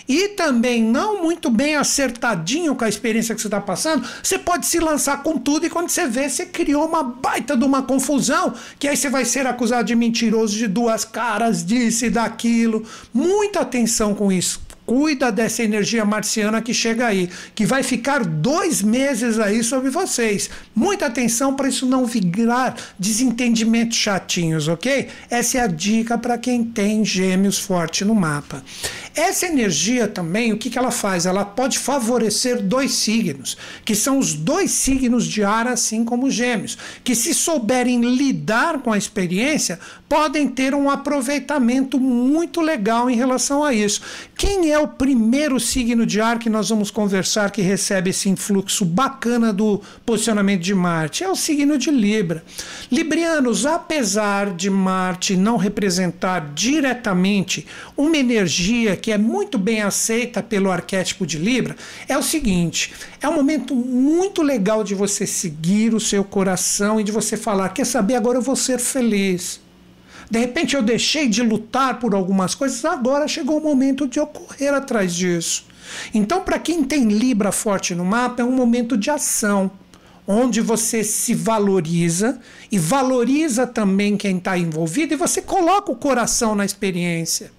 [0.10, 4.66] e também não muito bem acertadinho com a experiência que você está passando, você pode
[4.66, 8.56] se lançar com tudo e quando você vê, você criou uma baita de uma confusão,
[8.80, 12.84] que aí você vai ser acusado de mentiroso, de duas caras, disso e daquilo.
[13.14, 18.82] Muita atenção com isso cuida dessa energia marciana que chega aí, que vai ficar dois
[18.82, 20.50] meses aí sobre vocês.
[20.74, 25.08] Muita atenção para isso não virar desentendimentos chatinhos, ok?
[25.30, 28.64] Essa é a dica para quem tem gêmeos forte no mapa.
[29.14, 31.28] Essa energia também, o que, que ela faz?
[31.28, 36.78] Ela pode favorecer dois signos, que são os dois signos de ar, assim como gêmeos,
[37.04, 43.64] que se souberem lidar com a experiência, podem ter um aproveitamento muito legal em relação
[43.64, 44.02] a isso.
[44.36, 48.86] Quem é o primeiro signo de ar que nós vamos conversar que recebe esse influxo
[48.86, 51.22] bacana do posicionamento de Marte?
[51.22, 52.46] É o signo de Libra.
[52.90, 57.68] Librianos, apesar de Marte não representar diretamente
[57.98, 61.76] uma energia que é muito bem aceita pelo arquétipo de Libra,
[62.08, 67.04] é o seguinte: é um momento muito legal de você seguir o seu coração e
[67.04, 69.60] de você falar, quer saber, agora eu vou ser feliz.
[70.30, 74.28] De repente eu deixei de lutar por algumas coisas, agora chegou o momento de eu
[74.28, 75.66] correr atrás disso.
[76.14, 79.72] Então, para quem tem Libra forte no mapa, é um momento de ação,
[80.28, 82.40] onde você se valoriza
[82.72, 87.52] e valoriza também quem está envolvido e você coloca o coração na experiência.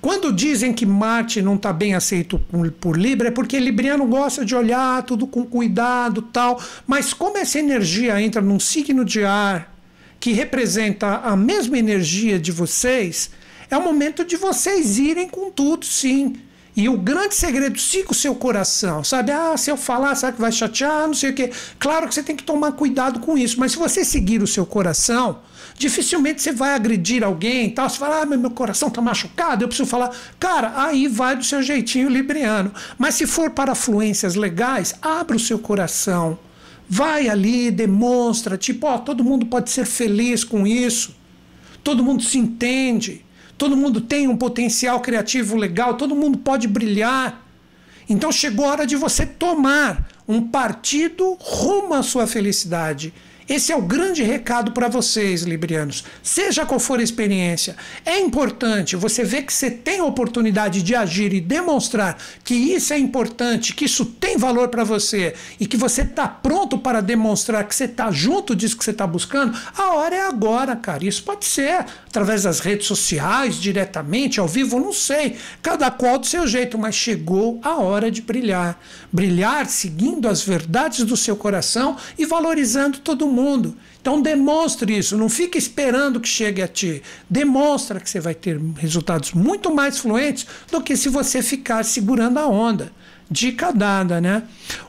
[0.00, 4.44] Quando dizem que Marte não está bem aceito por, por Libra, é porque Libriano gosta
[4.44, 6.60] de olhar tudo com cuidado tal.
[6.86, 9.73] Mas como essa energia entra num signo de ar,
[10.24, 13.28] que representa a mesma energia de vocês,
[13.70, 16.36] é o momento de vocês irem com tudo, sim.
[16.74, 19.32] E o grande segredo, siga o seu coração, sabe?
[19.32, 21.06] Ah, se eu falar, será que vai chatear?
[21.06, 21.50] Não sei o quê.
[21.78, 24.64] Claro que você tem que tomar cuidado com isso, mas se você seguir o seu
[24.64, 25.40] coração,
[25.76, 27.90] dificilmente você vai agredir alguém tal.
[27.90, 30.10] Você fala, ah, meu coração está machucado, eu preciso falar.
[30.40, 32.72] Cara, aí vai do seu jeitinho libriano.
[32.96, 36.38] Mas se for para fluências legais, abra o seu coração.
[36.88, 41.14] Vai ali, demonstra, tipo, ó, todo mundo pode ser feliz com isso.
[41.82, 43.24] Todo mundo se entende.
[43.56, 47.42] Todo mundo tem um potencial criativo legal, todo mundo pode brilhar.
[48.08, 53.14] Então chegou a hora de você tomar um partido rumo à sua felicidade
[53.46, 56.04] esse é o grande recado para vocês, librianos.
[56.22, 60.94] Seja qual for a experiência, é importante você ver que você tem a oportunidade de
[60.94, 65.76] agir e demonstrar que isso é importante, que isso tem valor para você e que
[65.76, 69.58] você está pronto para demonstrar que você está junto disso que você está buscando.
[69.76, 71.04] A hora é agora, cara.
[71.04, 75.36] Isso pode ser através das redes sociais, diretamente, ao vivo, não sei.
[75.60, 78.80] Cada qual do seu jeito, mas chegou a hora de brilhar.
[79.12, 83.76] Brilhar seguindo as verdades do seu coração e valorizando todo mundo mundo.
[84.00, 87.02] Então demonstre isso, não fique esperando que chegue a ti.
[87.28, 92.38] Demonstra que você vai ter resultados muito mais fluentes do que se você ficar segurando
[92.38, 92.92] a onda.
[93.30, 94.42] Dica dada, né?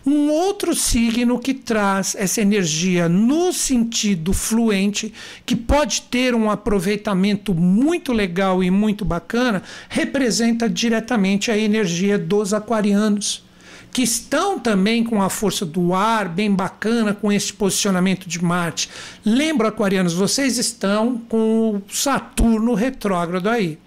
[0.06, 5.14] Um outro signo que traz essa energia no sentido fluente,
[5.46, 12.54] que pode ter um aproveitamento muito legal e muito bacana, representa diretamente a energia dos
[12.54, 13.45] aquarianos
[13.96, 18.90] que estão também com a força do ar bem bacana com esse posicionamento de Marte.
[19.24, 23.80] Lembra, aquarianos, vocês estão com o Saturno retrógrado aí.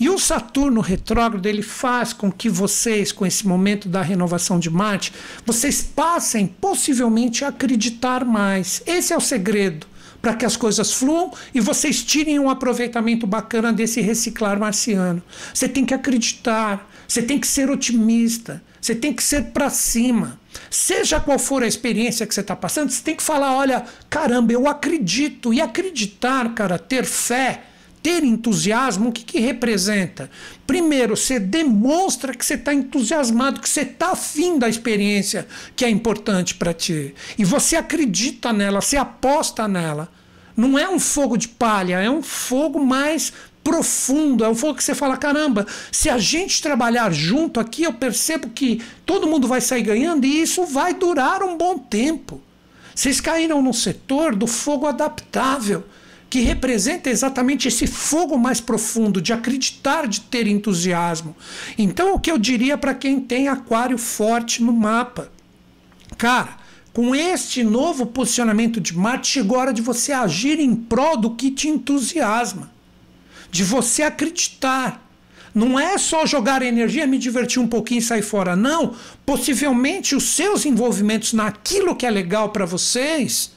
[0.00, 4.68] E o Saturno retrógrado ele faz com que vocês, com esse momento da renovação de
[4.68, 5.12] Marte,
[5.46, 8.82] vocês passem possivelmente a acreditar mais.
[8.84, 9.86] Esse é o segredo
[10.20, 15.22] para que as coisas fluam e vocês tirem um aproveitamento bacana desse reciclar marciano.
[15.54, 20.38] Você tem que acreditar, você tem que ser otimista, você tem que ser para cima.
[20.68, 24.52] Seja qual for a experiência que você está passando, você tem que falar: olha, caramba,
[24.52, 25.54] eu acredito.
[25.54, 27.62] E acreditar, cara, ter fé,
[28.02, 30.30] ter entusiasmo, o que, que representa?
[30.66, 35.88] Primeiro, você demonstra que você está entusiasmado, que você está afim da experiência que é
[35.88, 37.14] importante para ti.
[37.38, 40.12] E você acredita nela, você aposta nela.
[40.54, 43.32] Não é um fogo de palha, é um fogo mais
[43.64, 47.92] profundo, é um fogo que você fala: caramba, se a gente trabalhar junto aqui, eu
[47.94, 52.40] percebo que todo mundo vai sair ganhando e isso vai durar um bom tempo.
[52.94, 55.84] Vocês caíram no setor do fogo adaptável,
[56.30, 61.34] que representa exatamente esse fogo mais profundo, de acreditar, de ter entusiasmo.
[61.76, 65.30] Então, o que eu diria para quem tem aquário forte no mapa?
[66.16, 66.56] Cara,
[66.92, 71.34] com este novo posicionamento de Marte, chegou a hora de você agir em prol do
[71.34, 72.70] que te entusiasma,
[73.54, 75.00] de você acreditar.
[75.54, 78.56] Não é só jogar energia, me divertir um pouquinho e sair fora.
[78.56, 78.96] Não.
[79.24, 83.52] Possivelmente os seus envolvimentos naquilo que é legal para vocês,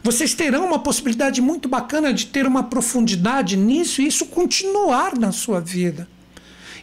[0.00, 5.32] vocês terão uma possibilidade muito bacana de ter uma profundidade nisso e isso continuar na
[5.32, 6.06] sua vida.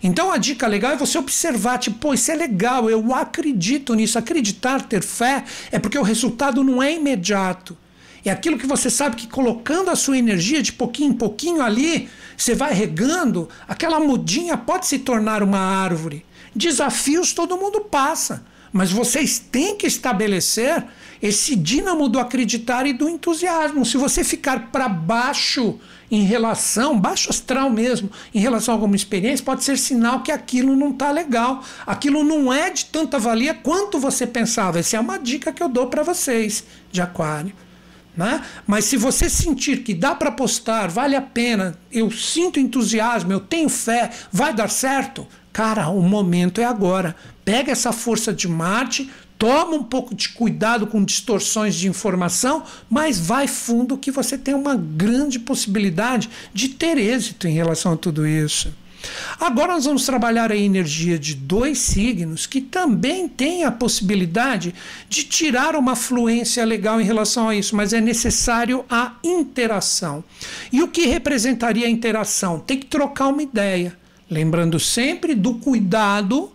[0.03, 4.19] Então a dica legal é você observar, tipo, pô, isso é legal, eu acredito nisso.
[4.19, 7.77] Acreditar, ter fé, é porque o resultado não é imediato.
[8.29, 12.07] É aquilo que você sabe que colocando a sua energia de pouquinho em pouquinho ali,
[12.37, 16.23] você vai regando, aquela mudinha pode se tornar uma árvore.
[16.55, 20.85] Desafios todo mundo passa, mas vocês têm que estabelecer
[21.19, 23.83] esse dínamo do acreditar e do entusiasmo.
[23.83, 25.79] Se você ficar para baixo
[26.11, 30.75] em relação, baixo astral mesmo, em relação a alguma experiência, pode ser sinal que aquilo
[30.75, 31.63] não está legal.
[31.83, 34.77] Aquilo não é de tanta valia quanto você pensava.
[34.77, 37.53] Essa é uma dica que eu dou para vocês de Aquário.
[38.15, 38.43] Né?
[38.67, 43.39] Mas se você sentir que dá para apostar, vale a pena, eu sinto entusiasmo, eu
[43.39, 47.15] tenho fé, vai dar certo, cara, o momento é agora.
[47.45, 53.17] Pega essa força de Marte, toma um pouco de cuidado com distorções de informação, mas
[53.17, 58.27] vai fundo que você tem uma grande possibilidade de ter êxito em relação a tudo
[58.27, 58.73] isso.
[59.39, 64.73] Agora nós vamos trabalhar a energia de dois signos que também têm a possibilidade
[65.07, 70.23] de tirar uma fluência legal em relação a isso, mas é necessário a interação.
[70.71, 72.59] E o que representaria a interação?
[72.59, 73.97] Tem que trocar uma ideia,
[74.29, 76.51] lembrando sempre do cuidado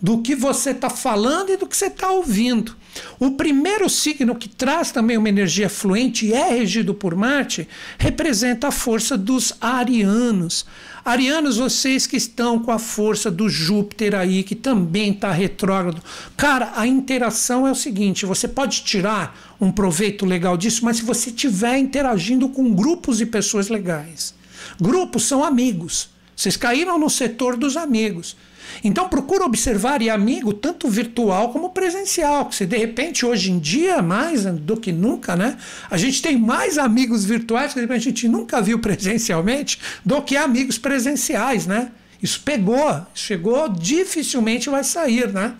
[0.00, 2.76] do que você está falando e do que você está ouvindo.
[3.18, 7.68] O primeiro signo que traz também uma energia fluente e é regido por Marte
[7.98, 10.66] representa a força dos arianos.
[11.04, 16.02] Arianos, vocês que estão com a força do Júpiter aí, que também está retrógrado.
[16.36, 21.04] Cara, a interação é o seguinte: você pode tirar um proveito legal disso, mas se
[21.04, 24.34] você estiver interagindo com grupos e pessoas legais.
[24.80, 26.08] Grupos são amigos.
[26.34, 28.36] Vocês caíram no setor dos amigos.
[28.82, 33.58] Então procura observar e amigo tanto virtual como presencial, que se de repente hoje em
[33.58, 35.56] dia mais do que nunca, né?
[35.90, 40.78] A gente tem mais amigos virtuais que a gente nunca viu presencialmente do que amigos
[40.78, 41.90] presenciais, né?
[42.22, 45.54] Isso pegou, chegou, dificilmente vai sair, né?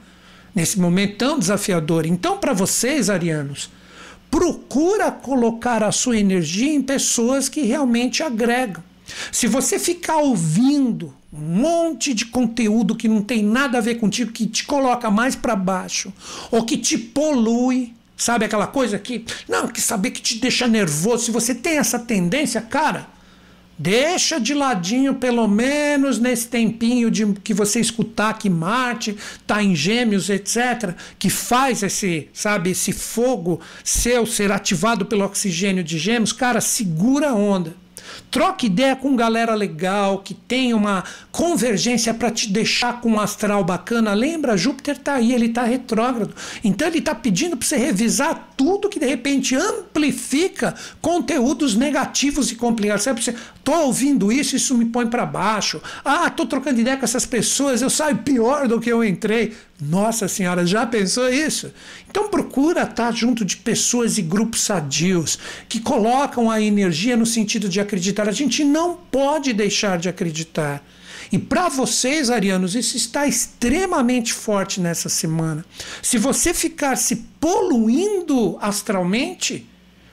[0.55, 2.07] Nesse momento tão desafiador.
[2.07, 3.71] Então para vocês, arianos,
[4.31, 8.83] procura colocar a sua energia em pessoas que realmente agregam.
[9.31, 14.33] Se você ficar ouvindo um monte de conteúdo que não tem nada a ver contigo,
[14.33, 16.13] que te coloca mais para baixo,
[16.51, 21.25] ou que te polui, sabe aquela coisa que, não, que saber que te deixa nervoso.
[21.25, 23.09] Se você tem essa tendência, cara,
[23.79, 29.17] deixa de ladinho pelo menos nesse tempinho de que você escutar que Marte
[29.47, 35.85] tá em Gêmeos, etc, que faz esse, sabe, esse fogo seu ser ativado pelo oxigênio
[35.85, 37.86] de Gêmeos, cara, segura a onda.
[38.37, 43.65] Troque ideia com galera legal, que tem uma convergência para te deixar com um astral
[43.65, 44.13] bacana.
[44.13, 46.35] Lembra, Júpiter está aí, ele está retrógrado.
[46.63, 52.57] Então ele está pedindo para você revisar tudo que de repente amplifica conteúdos negativos e
[52.57, 53.05] complicados.
[53.05, 53.35] Sabe, você,
[53.65, 55.81] tô ouvindo isso, isso me põe para baixo.
[56.05, 59.55] Ah, tô trocando ideia com essas pessoas, eu saio pior do que eu entrei.
[59.81, 61.71] Nossa senhora, já pensou isso?
[62.09, 67.69] Então procura estar junto de pessoas e grupos sadios que colocam a energia no sentido
[67.69, 68.27] de acreditar.
[68.27, 70.83] A gente não pode deixar de acreditar.
[71.31, 75.65] E para vocês, arianos, isso está extremamente forte nessa semana.
[76.01, 79.67] Se você ficar se poluindo astralmente,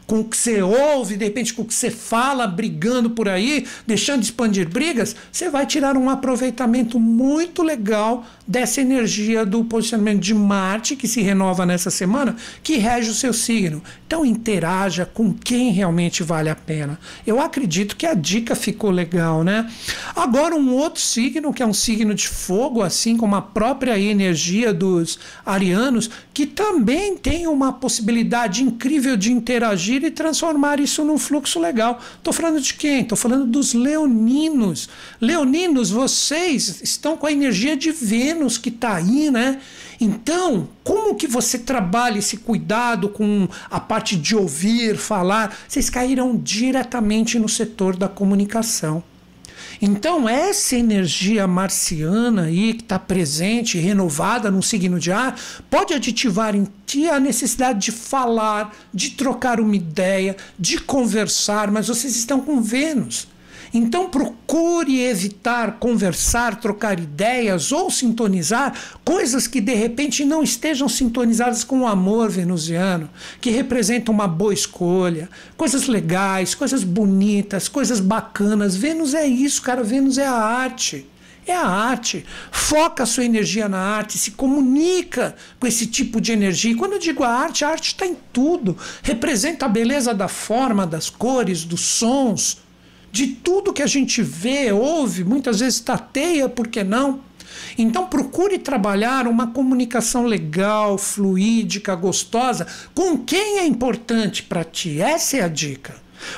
[0.05, 3.65] com o que você ouve, de repente com o que você fala, brigando por aí,
[3.87, 10.21] deixando de expandir brigas, você vai tirar um aproveitamento muito legal dessa energia do posicionamento
[10.21, 13.81] de Marte, que se renova nessa semana, que rege o seu signo.
[14.05, 16.99] Então interaja com quem realmente vale a pena.
[17.25, 19.71] Eu acredito que a dica ficou legal, né?
[20.15, 24.73] Agora um outro signo, que é um signo de fogo, assim como a própria energia
[24.73, 31.59] dos arianos, que também tem uma possibilidade incrível de interagir e transformar isso num fluxo
[31.59, 31.99] legal.
[32.15, 33.01] Estou falando de quem?
[33.01, 34.89] Estou falando dos leoninos.
[35.19, 39.59] Leoninos, vocês estão com a energia de Vênus que está aí, né?
[39.99, 45.55] Então, como que você trabalha esse cuidado com a parte de ouvir, falar?
[45.67, 49.03] Vocês caíram diretamente no setor da comunicação.
[49.85, 55.37] Então, essa energia marciana aí, que está presente, renovada no signo de ar,
[55.69, 61.89] pode aditivar em ti a necessidade de falar, de trocar uma ideia, de conversar, mas
[61.89, 63.27] vocês estão com Vênus.
[63.73, 68.71] Então procure evitar conversar, trocar ideias ou sintonizar
[69.03, 73.09] coisas que de repente não estejam sintonizadas com o amor venusiano,
[73.41, 78.75] que representa uma boa escolha, coisas legais, coisas bonitas, coisas bacanas.
[78.75, 79.83] Vênus é isso, cara.
[79.83, 81.07] Vênus é a arte.
[81.45, 82.25] É a arte.
[82.51, 86.71] Foca a sua energia na arte, se comunica com esse tipo de energia.
[86.71, 88.77] E quando eu digo a arte, a arte está em tudo.
[89.01, 92.62] Representa a beleza da forma, das cores, dos sons,
[93.13, 97.21] de tudo que a gente vê, ouve, muitas vezes tateia, por que não?
[97.77, 104.99] Então procure trabalhar uma comunicação legal, fluídica, gostosa com quem é importante para ti.
[104.99, 105.93] Essa é a dica.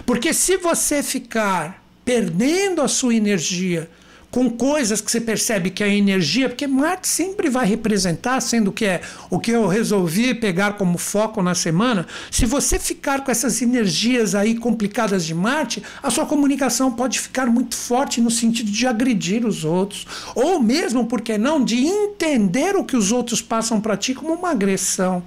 [0.05, 3.89] Porque se você ficar perdendo a sua energia
[4.35, 8.83] com coisas que você percebe que a energia, porque Marte sempre vai representar, sendo que
[8.83, 13.61] é o que eu resolvi pegar como foco na semana, se você ficar com essas
[13.61, 18.85] energias aí complicadas de Marte, a sua comunicação pode ficar muito forte no sentido de
[18.85, 20.05] agredir os outros,
[20.35, 24.33] ou mesmo, por que não, de entender o que os outros passam para ti como
[24.33, 25.23] uma agressão.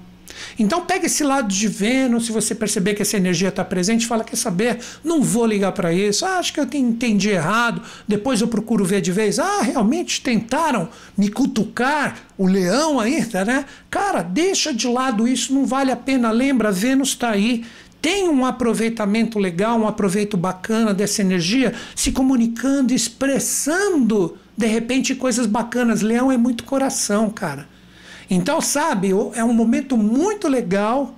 [0.57, 4.23] Então pega esse lado de Vênus, se você perceber que essa energia está presente, fala,
[4.23, 8.47] quer saber, não vou ligar para isso, ah, acho que eu entendi errado, depois eu
[8.47, 13.65] procuro ver de vez, ah, realmente tentaram me cutucar, o leão ainda, né?
[13.89, 17.65] Cara, deixa de lado isso, não vale a pena, lembra, Vênus está aí,
[18.01, 25.45] tem um aproveitamento legal, um aproveito bacana dessa energia, se comunicando, expressando, de repente, coisas
[25.45, 26.01] bacanas.
[26.01, 27.67] Leão é muito coração, cara.
[28.29, 31.15] Então, sabe, é um momento muito legal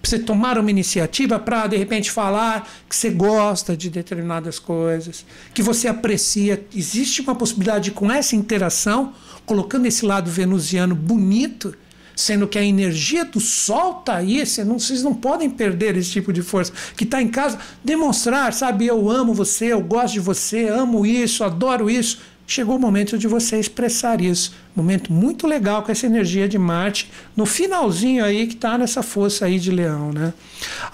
[0.00, 5.24] para você tomar uma iniciativa para, de repente, falar que você gosta de determinadas coisas,
[5.52, 6.64] que você aprecia.
[6.74, 9.12] Existe uma possibilidade de, com essa interação,
[9.44, 11.74] colocando esse lado venusiano bonito,
[12.16, 16.32] sendo que a energia do sol está aí, não, vocês não podem perder esse tipo
[16.32, 16.72] de força.
[16.96, 21.42] Que está em casa, demonstrar, sabe, eu amo você, eu gosto de você, amo isso,
[21.44, 24.54] adoro isso chegou o momento de você expressar isso.
[24.76, 29.46] Momento muito legal com essa energia de Marte no finalzinho aí que está nessa força
[29.46, 30.34] aí de Leão, né?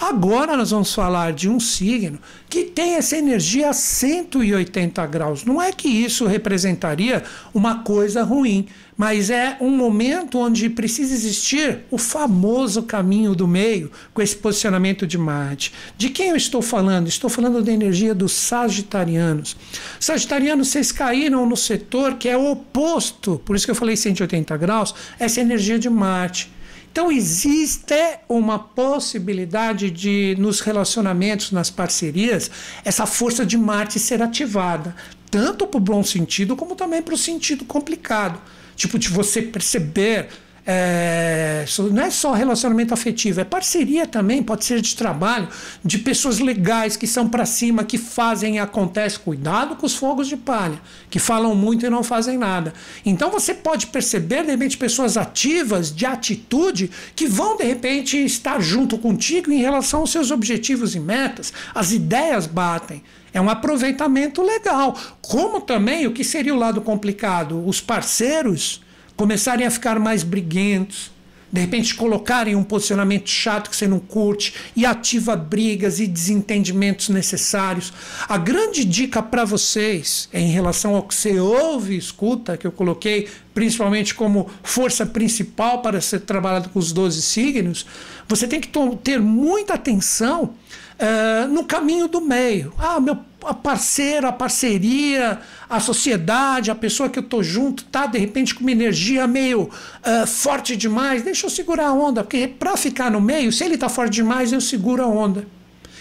[0.00, 5.44] Agora nós vamos falar de um signo que tem essa energia a 180 graus.
[5.44, 7.22] Não é que isso representaria
[7.54, 8.66] uma coisa ruim,
[9.00, 15.06] mas é um momento onde precisa existir o famoso caminho do meio com esse posicionamento
[15.06, 15.72] de Marte.
[15.96, 17.08] De quem eu estou falando?
[17.08, 19.56] Estou falando da energia dos sagitarianos.
[19.98, 24.54] Sagitarianos, vocês caíram no setor que é o oposto, por isso que eu falei 180
[24.58, 26.52] graus, essa energia de Marte.
[26.92, 32.50] Então, existe uma possibilidade de, nos relacionamentos, nas parcerias,
[32.84, 34.94] essa força de Marte ser ativada,
[35.30, 38.38] tanto para o bom sentido, como também para o sentido complicado
[38.80, 40.28] tipo de você perceber.
[40.72, 45.48] É, não é só relacionamento afetivo, é parceria também, pode ser de trabalho,
[45.84, 49.18] de pessoas legais que são para cima, que fazem e acontece.
[49.18, 52.72] Cuidado com os fogos de palha, que falam muito e não fazem nada.
[53.04, 58.60] Então você pode perceber, de repente, pessoas ativas, de atitude, que vão, de repente, estar
[58.60, 61.52] junto contigo em relação aos seus objetivos e metas.
[61.74, 63.02] As ideias batem.
[63.34, 64.96] É um aproveitamento legal.
[65.20, 67.60] Como também, o que seria o lado complicado?
[67.66, 68.82] Os parceiros
[69.20, 71.10] começarem a ficar mais briguentos,
[71.52, 77.10] de repente colocarem um posicionamento chato que você não curte e ativa brigas e desentendimentos
[77.10, 77.92] necessários.
[78.26, 82.72] A grande dica para vocês em relação ao que você ouve e escuta, que eu
[82.72, 87.84] coloquei principalmente como força principal para ser trabalhado com os 12 signos,
[88.26, 88.70] você tem que
[89.02, 92.72] ter muita atenção uh, no caminho do meio.
[92.78, 98.06] Ah, meu a parceiro, a parceria, a sociedade, a pessoa que eu tô junto tá
[98.06, 102.46] de repente com uma energia meio uh, forte demais, deixa eu segurar a onda, porque
[102.48, 105.46] para ficar no meio, se ele tá forte demais, eu seguro a onda.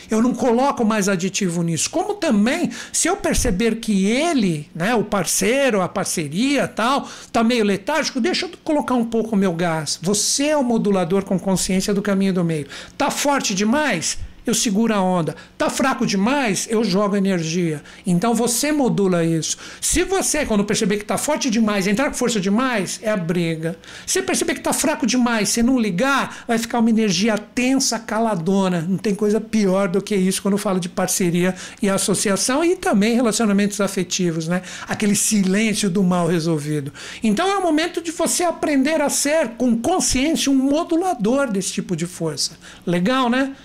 [0.10, 1.90] Eu não coloco mais aditivo nisso.
[1.90, 7.64] Como também, se eu perceber que ele, né, o parceiro, a parceria, tal, tá meio
[7.64, 10.00] letárgico, deixa eu colocar um pouco o meu gás.
[10.02, 12.68] Você é o modulador com consciência do caminho do meio.
[12.98, 14.18] Tá forte demais?
[14.50, 15.36] Eu seguro a onda.
[15.58, 17.82] Tá fraco demais, eu jogo energia.
[18.06, 19.58] Então você modula isso.
[19.80, 23.78] Se você, quando perceber que está forte demais, entrar com força demais, é a briga.
[24.06, 28.86] Se perceber que está fraco demais, se não ligar, vai ficar uma energia tensa, caladona.
[28.88, 32.76] Não tem coisa pior do que isso quando eu falo de parceria e associação e
[32.76, 34.62] também relacionamentos afetivos, né?
[34.88, 36.92] Aquele silêncio do mal resolvido.
[37.24, 41.96] Então é o momento de você aprender a ser com consciência um modulador desse tipo
[41.96, 42.52] de força.
[42.86, 43.56] Legal, né?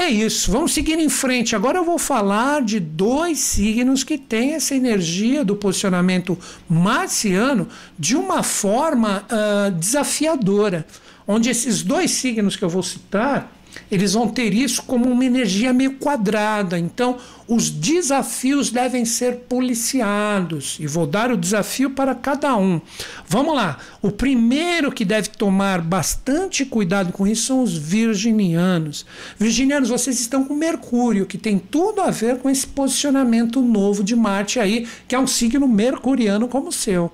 [0.00, 1.54] É isso, vamos seguir em frente.
[1.54, 8.16] Agora eu vou falar de dois signos que têm essa energia do posicionamento marciano de
[8.16, 10.86] uma forma uh, desafiadora.
[11.28, 13.52] Onde esses dois signos que eu vou citar
[13.90, 16.78] eles vão ter isso como uma energia meio quadrada.
[16.78, 17.18] Então,
[17.48, 20.76] os desafios devem ser policiados.
[20.78, 22.80] E vou dar o desafio para cada um.
[23.26, 23.78] Vamos lá.
[24.00, 29.04] O primeiro que deve tomar bastante cuidado com isso são os virginianos.
[29.38, 34.14] Virginianos, vocês estão com Mercúrio, que tem tudo a ver com esse posicionamento novo de
[34.14, 37.10] Marte aí, que é um signo mercuriano como o seu.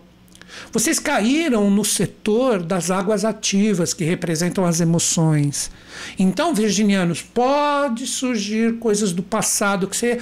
[0.72, 5.70] Vocês caíram no setor das águas ativas, que representam as emoções.
[6.18, 10.18] Então, virginianos, pode surgir coisas do passado que você.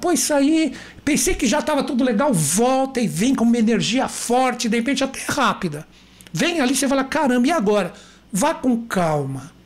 [0.00, 0.72] Pô, isso aí.
[1.04, 5.02] Pensei que já estava tudo legal, volta e vem com uma energia forte, de repente
[5.02, 5.86] até rápida.
[6.32, 7.92] Vem ali, você fala: caramba, e agora?
[8.32, 9.57] Vá com calma.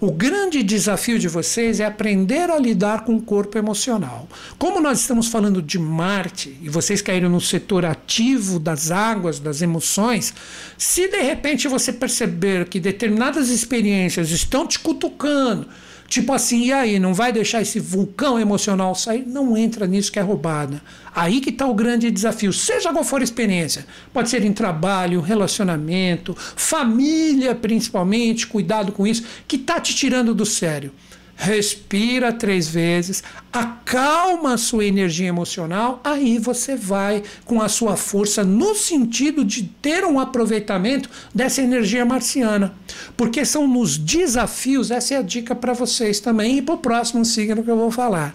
[0.00, 4.28] O grande desafio de vocês é aprender a lidar com o corpo emocional.
[4.58, 9.60] Como nós estamos falando de Marte e vocês caíram no setor ativo das águas, das
[9.60, 10.32] emoções,
[10.76, 15.68] se de repente você perceber que determinadas experiências estão te cutucando,
[16.08, 19.24] Tipo assim, e aí, não vai deixar esse vulcão emocional sair?
[19.26, 20.80] Não entra nisso que é roubada.
[21.14, 23.86] Aí que está o grande desafio, seja qual for a experiência.
[24.10, 30.46] Pode ser em trabalho, relacionamento, família principalmente, cuidado com isso, que está te tirando do
[30.46, 30.92] sério
[31.40, 33.22] respira três vezes,
[33.52, 39.62] acalma a sua energia emocional, aí você vai com a sua força no sentido de
[39.62, 42.74] ter um aproveitamento dessa energia marciana.
[43.16, 47.24] Porque são nos desafios, essa é a dica para vocês também e para o próximo
[47.24, 48.34] signo que eu vou falar.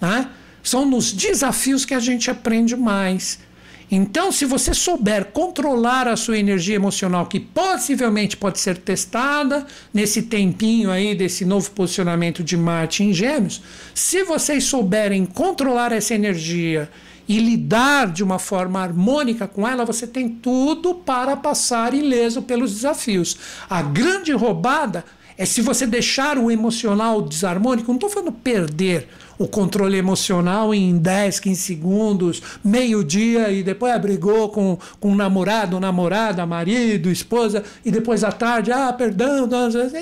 [0.00, 0.28] Né?
[0.62, 3.40] São nos desafios que a gente aprende mais.
[3.90, 10.22] Então, se você souber controlar a sua energia emocional, que possivelmente pode ser testada nesse
[10.22, 13.62] tempinho aí desse novo posicionamento de Marte em Gêmeos,
[13.94, 16.90] se vocês souberem controlar essa energia
[17.28, 22.72] e lidar de uma forma harmônica com ela, você tem tudo para passar ileso pelos
[22.72, 23.36] desafios.
[23.68, 25.04] A grande roubada
[25.36, 29.08] é se você deixar o emocional desarmônico, não estou falando perder
[29.38, 35.80] o controle emocional em 10, 15 segundos, meio-dia e depois abrigou com, com um namorado,
[35.80, 39.48] namorada, marido, esposa, e depois à tarde, ah, perdão,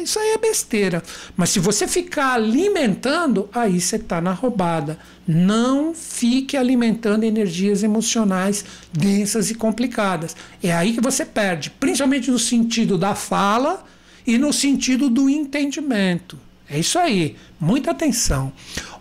[0.03, 1.03] isso aí é besteira.
[1.37, 4.99] Mas se você ficar alimentando, aí você está na roubada.
[5.27, 10.37] Não fique alimentando energias emocionais densas e complicadas.
[10.63, 13.85] É aí que você perde, principalmente no sentido da fala
[14.27, 16.39] e no sentido do entendimento.
[16.69, 18.53] É isso aí, muita atenção.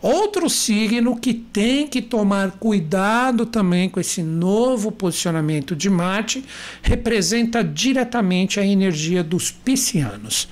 [0.02, 6.44] Outro signo que tem que tomar cuidado também com esse novo posicionamento de Marte
[6.82, 10.48] representa diretamente a energia dos piscianos.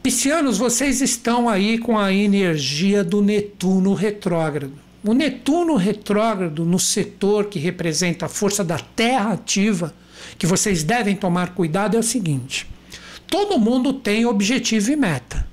[0.00, 4.74] Piscianos, vocês estão aí com a energia do Netuno retrógrado.
[5.02, 9.92] O Netuno retrógrado no setor que representa a força da Terra ativa,
[10.38, 12.68] que vocês devem tomar cuidado é o seguinte:
[13.26, 15.43] todo mundo tem objetivo e meta.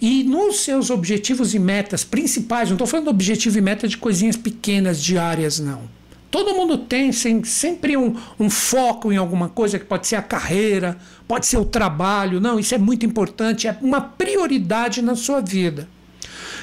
[0.00, 4.36] E nos seus objetivos e metas principais, não estou falando objetivo e meta de coisinhas
[4.36, 5.82] pequenas, diárias, não.
[6.30, 10.98] Todo mundo tem sempre um, um, foco em alguma coisa, que pode ser a carreira,
[11.26, 12.38] pode ser o trabalho.
[12.38, 15.88] Não, isso é muito importante, é uma prioridade na sua vida.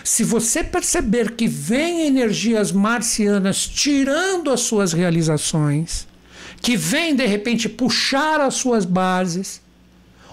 [0.03, 6.07] Se você perceber que vem energias marcianas tirando as suas realizações,
[6.61, 9.61] que vem de repente puxar as suas bases,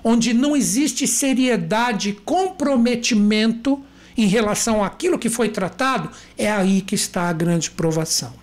[0.04, 3.80] onde não existe seriedade, comprometimento
[4.16, 8.42] em relação àquilo que foi tratado, é aí que está a grande provação.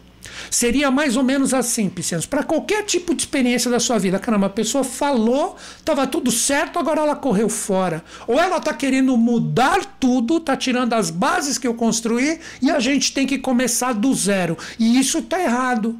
[0.49, 4.19] Seria mais ou menos assim, Piscianos, para qualquer tipo de experiência da sua vida.
[4.19, 8.03] Caramba, a pessoa falou, estava tudo certo, agora ela correu fora.
[8.27, 12.79] Ou ela está querendo mudar tudo, está tirando as bases que eu construí e a
[12.79, 14.57] gente tem que começar do zero.
[14.77, 15.99] E isso está errado.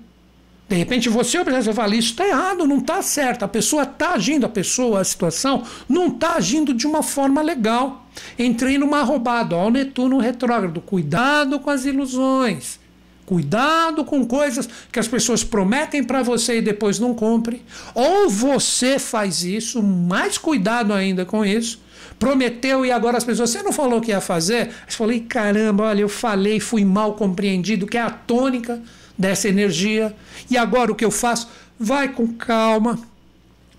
[0.70, 3.43] De repente você observa e fala, isso está errado, não está certo.
[3.43, 8.05] A pessoa está agindo, a pessoa, a situação, não está agindo de uma forma legal.
[8.38, 10.80] Entrei numa roubada, ó, o Netuno retrógrado.
[10.80, 12.80] Cuidado com as ilusões.
[13.26, 17.63] Cuidado com coisas que as pessoas prometem para você e depois não cumprem.
[17.95, 21.82] Ou você faz isso, mais cuidado ainda com isso.
[22.20, 24.70] Prometeu e agora as pessoas, você não falou que ia fazer?
[24.88, 28.80] Você falou, caramba, olha, eu falei, fui mal compreendido, que é a tônica
[29.20, 30.15] dessa energia.
[30.49, 31.49] E agora o que eu faço?
[31.78, 32.97] Vai com calma,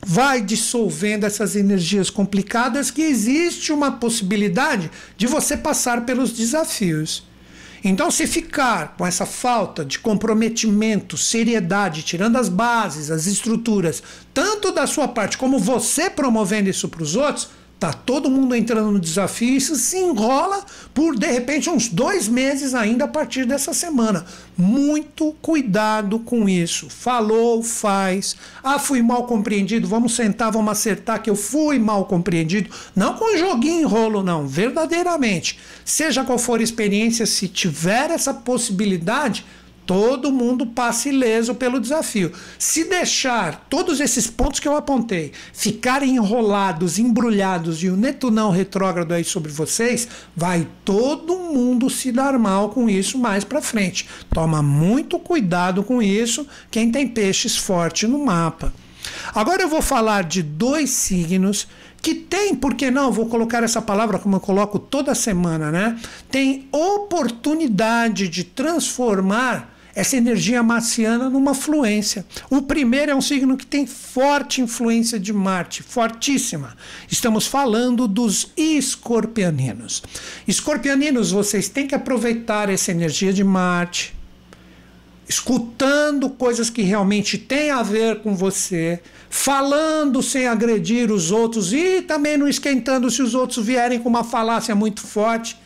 [0.04, 7.28] vai dissolvendo essas energias complicadas que existe uma possibilidade de você passar pelos desafios.
[7.82, 14.02] Então, se ficar com essa falta de comprometimento, seriedade, tirando as bases, as estruturas,
[14.34, 17.48] tanto da sua parte como você promovendo isso para os outros,
[17.80, 20.62] Tá todo mundo entrando no desafio e isso se enrola
[20.92, 24.26] por de repente uns dois meses ainda a partir dessa semana.
[24.54, 26.90] Muito cuidado com isso.
[26.90, 28.36] Falou, faz.
[28.62, 29.88] Ah, fui mal compreendido.
[29.88, 32.68] Vamos sentar, vamos acertar que eu fui mal compreendido.
[32.94, 34.46] Não com joguinho rolo, não.
[34.46, 35.58] Verdadeiramente.
[35.82, 39.46] Seja qual for a experiência, se tiver essa possibilidade
[39.90, 42.30] todo mundo passa ileso pelo desafio.
[42.56, 49.10] Se deixar todos esses pontos que eu apontei ficarem enrolados, embrulhados e o Netunão retrógrado
[49.10, 54.08] aí sobre vocês, vai todo mundo se dar mal com isso mais para frente.
[54.32, 58.72] Toma muito cuidado com isso, quem tem peixes forte no mapa.
[59.34, 61.66] Agora eu vou falar de dois signos
[62.00, 63.10] que tem, por que não?
[63.10, 65.98] Vou colocar essa palavra como eu coloco toda semana, né?
[66.30, 72.24] Tem oportunidade de transformar essa energia marciana numa fluência.
[72.48, 76.76] O primeiro é um signo que tem forte influência de Marte, fortíssima.
[77.10, 80.02] Estamos falando dos escorpianinos.
[80.46, 84.14] Escorpianinos, vocês têm que aproveitar essa energia de Marte,
[85.28, 92.02] escutando coisas que realmente têm a ver com você, falando sem agredir os outros e
[92.02, 95.56] também não esquentando se os outros vierem com uma falácia muito forte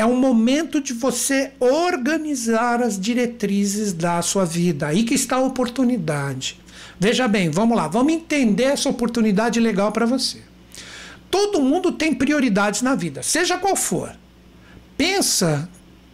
[0.00, 4.86] é um momento de você organizar as diretrizes da sua vida.
[4.86, 6.58] Aí que está a oportunidade.
[6.98, 10.38] Veja bem, vamos lá, vamos entender essa oportunidade legal para você.
[11.30, 14.10] Todo mundo tem prioridades na vida, seja qual for.
[14.96, 15.68] Pensa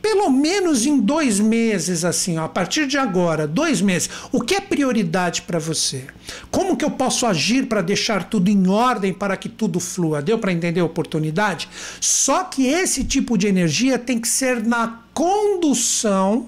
[0.07, 4.55] pelo menos em dois meses, assim, ó, a partir de agora, dois meses, o que
[4.55, 6.05] é prioridade para você?
[6.49, 10.23] Como que eu posso agir para deixar tudo em ordem para que tudo flua?
[10.23, 11.69] Deu para entender a oportunidade?
[12.01, 16.47] Só que esse tipo de energia tem que ser na condução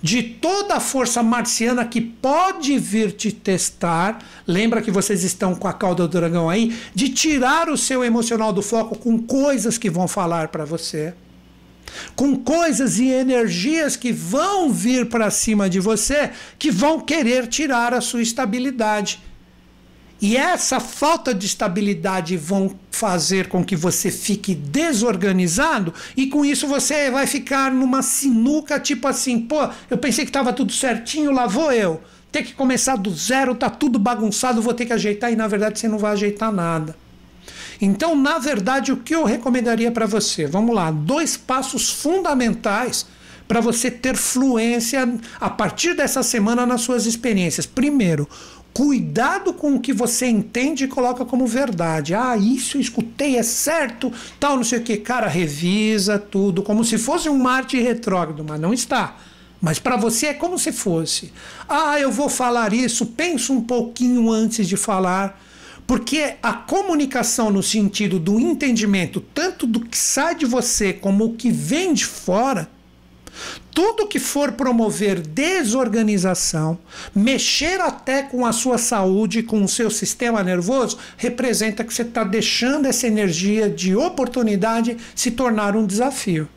[0.00, 4.20] de toda a força marciana que pode vir te testar.
[4.46, 6.72] Lembra que vocês estão com a cauda do dragão aí?
[6.94, 11.14] De tirar o seu emocional do foco com coisas que vão falar para você
[12.14, 17.94] com coisas e energias que vão vir para cima de você, que vão querer tirar
[17.94, 19.20] a sua estabilidade.
[20.22, 26.66] E essa falta de estabilidade vão fazer com que você fique desorganizado e com isso
[26.66, 31.46] você vai ficar numa sinuca tipo assim, pô, eu pensei que estava tudo certinho, lá
[31.46, 32.02] vou eu.
[32.30, 35.78] Ter que começar do zero, tá tudo bagunçado, vou ter que ajeitar e na verdade
[35.78, 36.94] você não vai ajeitar nada.
[37.80, 40.46] Então, na verdade, o que eu recomendaria para você?
[40.46, 43.06] Vamos lá, dois passos fundamentais
[43.48, 47.66] para você ter fluência a partir dessa semana nas suas experiências.
[47.66, 48.28] Primeiro,
[48.72, 52.14] cuidado com o que você entende e coloca como verdade.
[52.14, 54.96] Ah, isso eu escutei, é certo, tal, não sei o que.
[54.98, 59.16] Cara, revisa tudo como se fosse um Marte retrógrado, mas não está.
[59.60, 61.32] Mas para você é como se fosse.
[61.68, 65.40] Ah, eu vou falar isso, pensa um pouquinho antes de falar
[65.86, 71.34] porque a comunicação no sentido do entendimento, tanto do que sai de você como o
[71.34, 72.68] que vem de fora,
[73.72, 76.78] tudo que for promover desorganização,
[77.14, 82.24] mexer até com a sua saúde, com o seu sistema nervoso, representa que você está
[82.24, 86.48] deixando essa energia de oportunidade se tornar um desafio.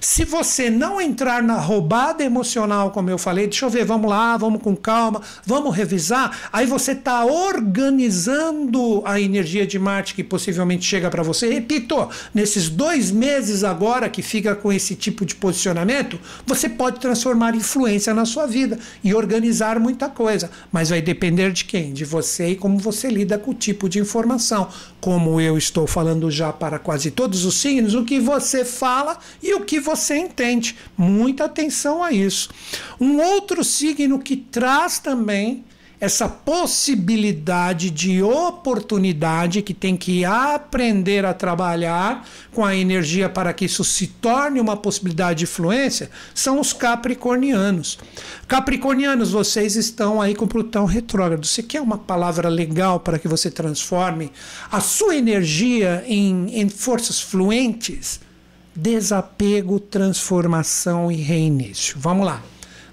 [0.00, 4.36] Se você não entrar na roubada emocional, como eu falei, deixa eu ver, vamos lá,
[4.36, 10.84] vamos com calma, vamos revisar, aí você está organizando a energia de Marte que possivelmente
[10.84, 11.52] chega para você.
[11.52, 17.54] Repito, nesses dois meses agora que fica com esse tipo de posicionamento, você pode transformar
[17.54, 21.92] influência na sua vida e organizar muita coisa, mas vai depender de quem?
[21.92, 24.68] De você e como você lida com o tipo de informação.
[25.00, 29.54] Como eu estou falando já para quase todos os signos, o que você fala e
[29.54, 30.76] o que você entende.
[30.96, 32.50] Muita atenção a isso.
[33.00, 35.64] Um outro signo que traz também
[36.00, 43.64] essa possibilidade de oportunidade que tem que aprender a trabalhar com a energia para que
[43.64, 47.98] isso se torne uma possibilidade de influência são os capricornianos.
[48.46, 51.44] Capricornianos, vocês estão aí com Plutão retrógrado.
[51.44, 54.30] Você quer uma palavra legal para que você transforme
[54.70, 58.20] a sua energia em, em forças fluentes?
[58.80, 61.96] Desapego, transformação e reinício.
[61.98, 62.40] Vamos lá.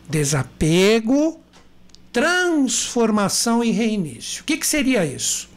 [0.10, 1.40] Desapego,
[2.12, 4.42] transformação e reinício.
[4.42, 5.48] O que, que seria isso?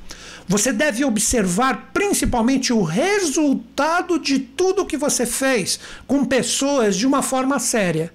[0.46, 7.22] Você deve observar principalmente o resultado de tudo que você fez com pessoas de uma
[7.22, 8.12] forma séria.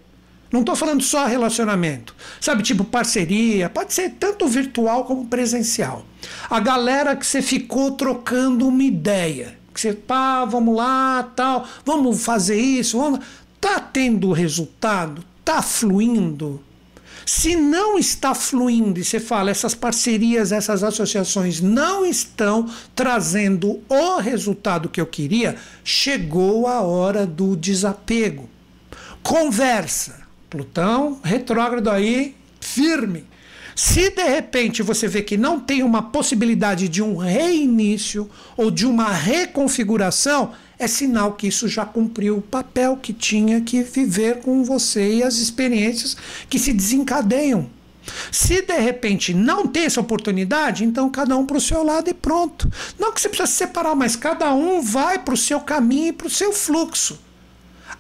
[0.52, 2.16] Não estou falando só relacionamento.
[2.40, 6.06] Sabe, tipo parceria, pode ser tanto virtual como presencial.
[6.48, 12.24] A galera que você ficou trocando uma ideia que você, pá, vamos lá, tal, vamos
[12.24, 13.20] fazer isso, vamos.
[13.60, 15.24] Tá tendo resultado?
[15.44, 16.62] Tá fluindo?
[17.26, 24.18] Se não está fluindo e você fala, essas parcerias, essas associações não estão trazendo o
[24.20, 28.50] resultado que eu queria, chegou a hora do desapego.
[29.22, 30.22] Conversa.
[30.50, 33.26] Plutão retrógrado aí, firme.
[33.76, 38.86] Se de repente você vê que não tem uma possibilidade de um reinício ou de
[38.86, 44.64] uma reconfiguração, é sinal que isso já cumpriu o papel que tinha que viver com
[44.64, 46.16] você e as experiências
[46.50, 47.70] que se desencadeiam.
[48.32, 52.14] Se de repente não tem essa oportunidade, então cada um para o seu lado e
[52.14, 52.70] pronto.
[53.00, 56.14] Não que você precisa se separar, mas cada um vai para o seu caminho e
[56.14, 57.20] para o seu fluxo.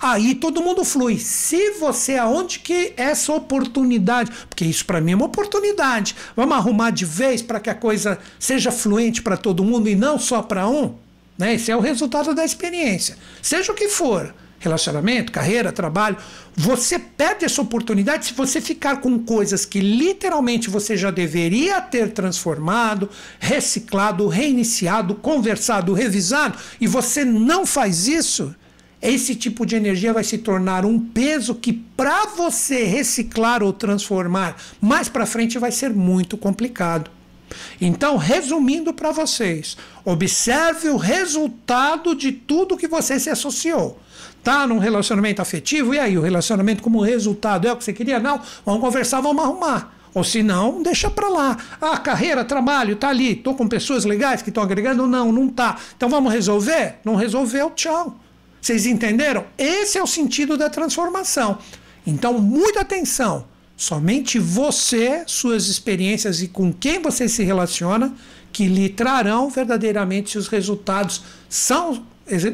[0.01, 1.17] Aí todo mundo flui.
[1.17, 6.91] Se você, aonde que essa oportunidade, porque isso para mim é uma oportunidade, vamos arrumar
[6.91, 10.67] de vez para que a coisa seja fluente para todo mundo e não só para
[10.67, 10.95] um?
[11.37, 11.55] Né?
[11.55, 13.17] Esse é o resultado da experiência.
[13.41, 16.17] Seja o que for, relacionamento, carreira, trabalho,
[16.55, 22.11] você perde essa oportunidade se você ficar com coisas que literalmente você já deveria ter
[22.11, 28.55] transformado, reciclado, reiniciado, conversado, revisado, e você não faz isso.
[29.03, 34.55] Esse tipo de energia vai se tornar um peso que para você reciclar ou transformar
[34.79, 37.11] mais para frente vai ser muito complicado.
[37.81, 39.75] Então, resumindo para vocês,
[40.05, 43.99] observe o resultado de tudo que você se associou.
[44.41, 48.21] Tá num relacionamento afetivo, e aí, o relacionamento como resultado é o que você queria?
[48.21, 49.93] Não, vamos conversar, vamos arrumar.
[50.13, 51.57] Ou se não, deixa para lá.
[51.81, 53.35] Ah, carreira, trabalho, tá ali.
[53.35, 55.05] Tô com pessoas legais que estão agregando?
[55.07, 55.77] Não, não tá.
[55.97, 56.99] Então vamos resolver?
[57.03, 58.17] Não resolveu, tchau.
[58.63, 59.43] Vocês entenderam?
[59.57, 61.57] Esse é o sentido da transformação.
[62.07, 63.45] Então, muita atenção.
[63.75, 68.15] Somente você, suas experiências e com quem você se relaciona
[68.53, 72.05] que lhe trarão verdadeiramente se os resultados são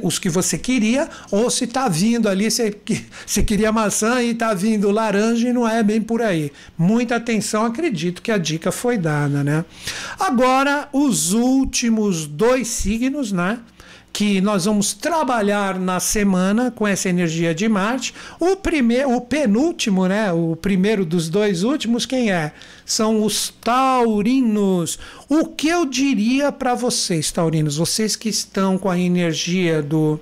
[0.02, 2.76] os que você queria, ou se está vindo ali, você,
[3.24, 6.52] você queria maçã e está vindo laranja e não é bem por aí.
[6.76, 9.64] Muita atenção, acredito que a dica foi dada, né?
[10.20, 13.60] Agora, os últimos dois signos, né?
[14.12, 18.14] Que nós vamos trabalhar na semana com essa energia de Marte.
[18.40, 22.52] O primeiro, o penúltimo, né, o primeiro dos dois últimos, quem é?
[22.86, 25.00] São os taurinos.
[25.28, 30.20] O que eu diria para vocês, taurinos, vocês que estão com a energia do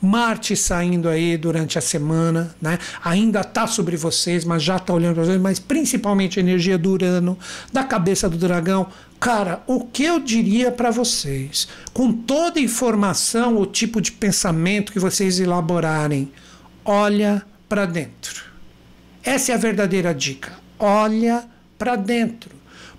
[0.00, 2.78] Marte saindo aí durante a semana, né?
[3.04, 6.92] Ainda está sobre vocês, mas já está olhando para vocês, mas principalmente a energia do
[6.92, 7.38] Urano,
[7.72, 8.86] da cabeça do dragão.
[9.18, 14.92] Cara, o que eu diria para vocês, com toda a informação, o tipo de pensamento
[14.92, 16.32] que vocês elaborarem,
[16.84, 18.44] olha para dentro.
[19.22, 20.52] Essa é a verdadeira dica.
[20.78, 21.44] Olha
[21.76, 22.50] para dentro.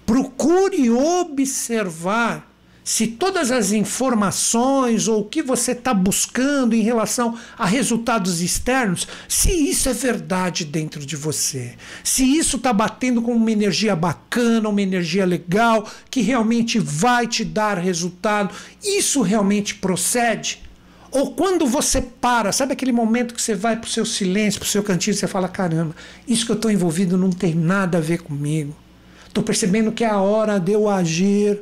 [0.06, 2.51] Procure observar
[2.84, 9.08] se todas as informações ou o que você está buscando em relação a resultados externos,
[9.28, 14.70] se isso é verdade dentro de você, se isso está batendo com uma energia bacana,
[14.70, 18.54] uma energia legal, que realmente vai te dar resultado,
[18.84, 20.64] isso realmente procede?
[21.12, 24.68] Ou quando você para, sabe aquele momento que você vai para o seu silêncio, para
[24.68, 25.94] o seu cantinho, você fala: caramba,
[26.26, 28.74] isso que eu estou envolvido não tem nada a ver comigo.
[29.28, 31.60] Estou percebendo que é a hora de eu agir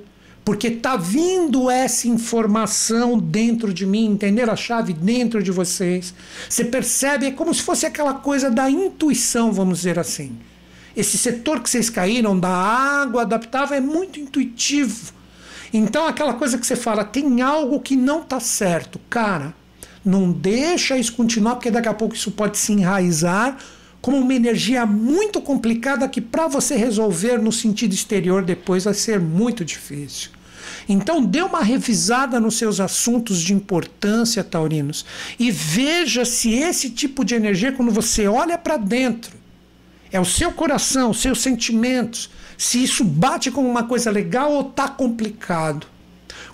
[0.49, 6.11] porque está vindo essa informação dentro de mim, entender a chave dentro de vocês.
[6.49, 10.35] Você percebe, é como se fosse aquela coisa da intuição, vamos dizer assim.
[10.97, 15.13] Esse setor que vocês caíram da água adaptável é muito intuitivo.
[15.71, 18.99] Então, aquela coisa que você fala, tem algo que não está certo.
[19.07, 19.53] Cara,
[20.03, 23.55] não deixa isso continuar, porque daqui a pouco isso pode se enraizar
[24.01, 29.19] como uma energia muito complicada que para você resolver no sentido exterior depois vai ser
[29.19, 30.38] muito difícil.
[30.91, 35.05] Então, dê uma revisada nos seus assuntos de importância, taurinos,
[35.37, 39.37] e veja se esse tipo de energia, quando você olha para dentro,
[40.11, 44.61] é o seu coração, os seus sentimentos, se isso bate como uma coisa legal ou
[44.61, 45.85] está complicado.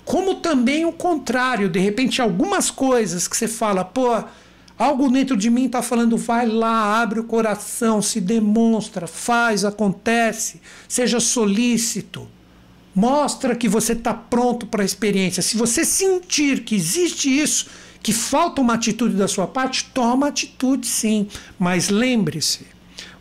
[0.04, 4.22] Como também o contrário, de repente, algumas coisas que você fala, pô,
[4.78, 10.60] algo dentro de mim está falando, vai lá, abre o coração, se demonstra, faz, acontece,
[10.86, 12.35] seja solícito.
[12.96, 15.42] Mostra que você está pronto para a experiência.
[15.42, 17.66] Se você sentir que existe isso,
[18.02, 21.28] que falta uma atitude da sua parte, toma atitude sim.
[21.58, 22.60] Mas lembre-se,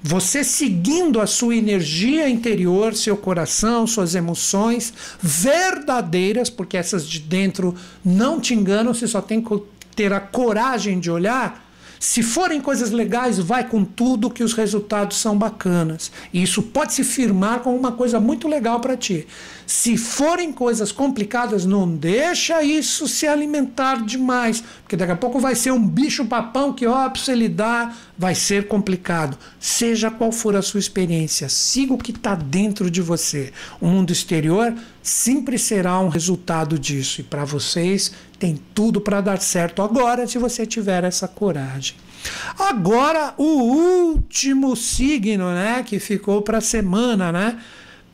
[0.01, 7.75] você seguindo a sua energia interior, seu coração, suas emoções verdadeiras, porque essas de dentro
[8.03, 9.61] não te enganam, você só tem que
[9.93, 11.64] ter a coragem de olhar
[12.07, 16.11] Se forem coisas legais, vai com tudo que os resultados são bacanas.
[16.31, 19.25] E isso pode se firmar como uma coisa muito legal para ti.
[19.65, 25.55] Se forem coisas complicadas, não deixa isso se alimentar demais, porque daqui a pouco vai
[25.55, 29.35] ser um bicho papão que ó, para você lidar vai ser complicado.
[29.59, 33.51] Seja qual for a sua experiência, siga o que está dentro de você.
[33.81, 34.75] O mundo exterior
[35.05, 40.39] sempre será um resultado disso e para vocês tem tudo para dar certo agora se
[40.39, 41.95] você tiver essa coragem.
[42.57, 47.59] Agora o último signo, né, que ficou para a semana, né?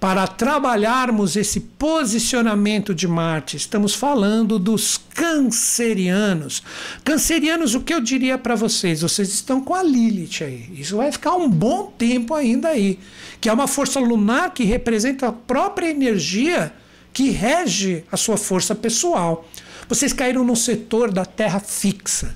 [0.01, 3.55] para trabalharmos esse posicionamento de Marte.
[3.55, 6.63] Estamos falando dos cancerianos.
[7.03, 9.03] Cancerianos, o que eu diria para vocês?
[9.03, 10.71] Vocês estão com a Lilith aí.
[10.73, 12.97] Isso vai ficar um bom tempo ainda aí.
[13.39, 16.73] Que é uma força lunar que representa a própria energia
[17.13, 19.47] que rege a sua força pessoal.
[19.87, 22.35] Vocês caíram no setor da Terra fixa.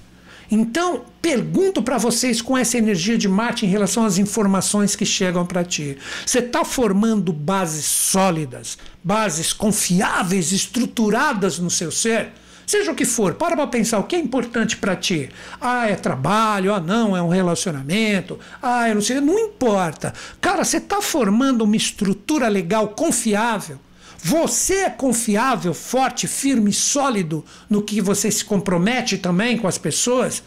[0.49, 5.45] Então, pergunto para vocês com essa energia de Marte em relação às informações que chegam
[5.45, 5.97] para ti.
[6.25, 12.31] Você está formando bases sólidas, bases confiáveis, estruturadas no seu ser?
[12.65, 15.29] Seja o que for, para para pensar o que é importante para ti.
[15.61, 20.13] Ah, é trabalho, ah, não, é um relacionamento, ah, eu não sei, não importa.
[20.41, 23.79] Cara, você está formando uma estrutura legal, confiável.
[24.27, 30.41] Você é confiável, forte, firme, sólido no que você se compromete também com as pessoas?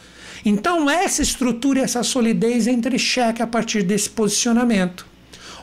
[0.45, 5.07] Então, essa estrutura e essa solidez entra em xeque a partir desse posicionamento,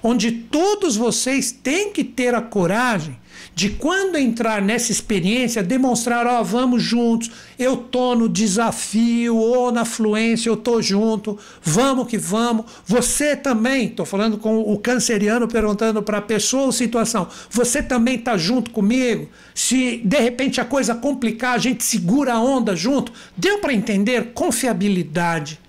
[0.01, 3.19] onde todos vocês têm que ter a coragem
[3.55, 9.71] de quando entrar nessa experiência, demonstrar, ó, oh, vamos juntos, eu tô no desafio ou
[9.71, 12.65] na fluência, eu tô junto, vamos que vamos.
[12.85, 18.17] Você também, tô falando com o canceriano perguntando para a pessoa ou situação, você também
[18.17, 19.29] tá junto comigo?
[19.53, 23.13] Se de repente a coisa complicar, a gente segura a onda junto.
[23.37, 25.64] Deu para entender confiabilidade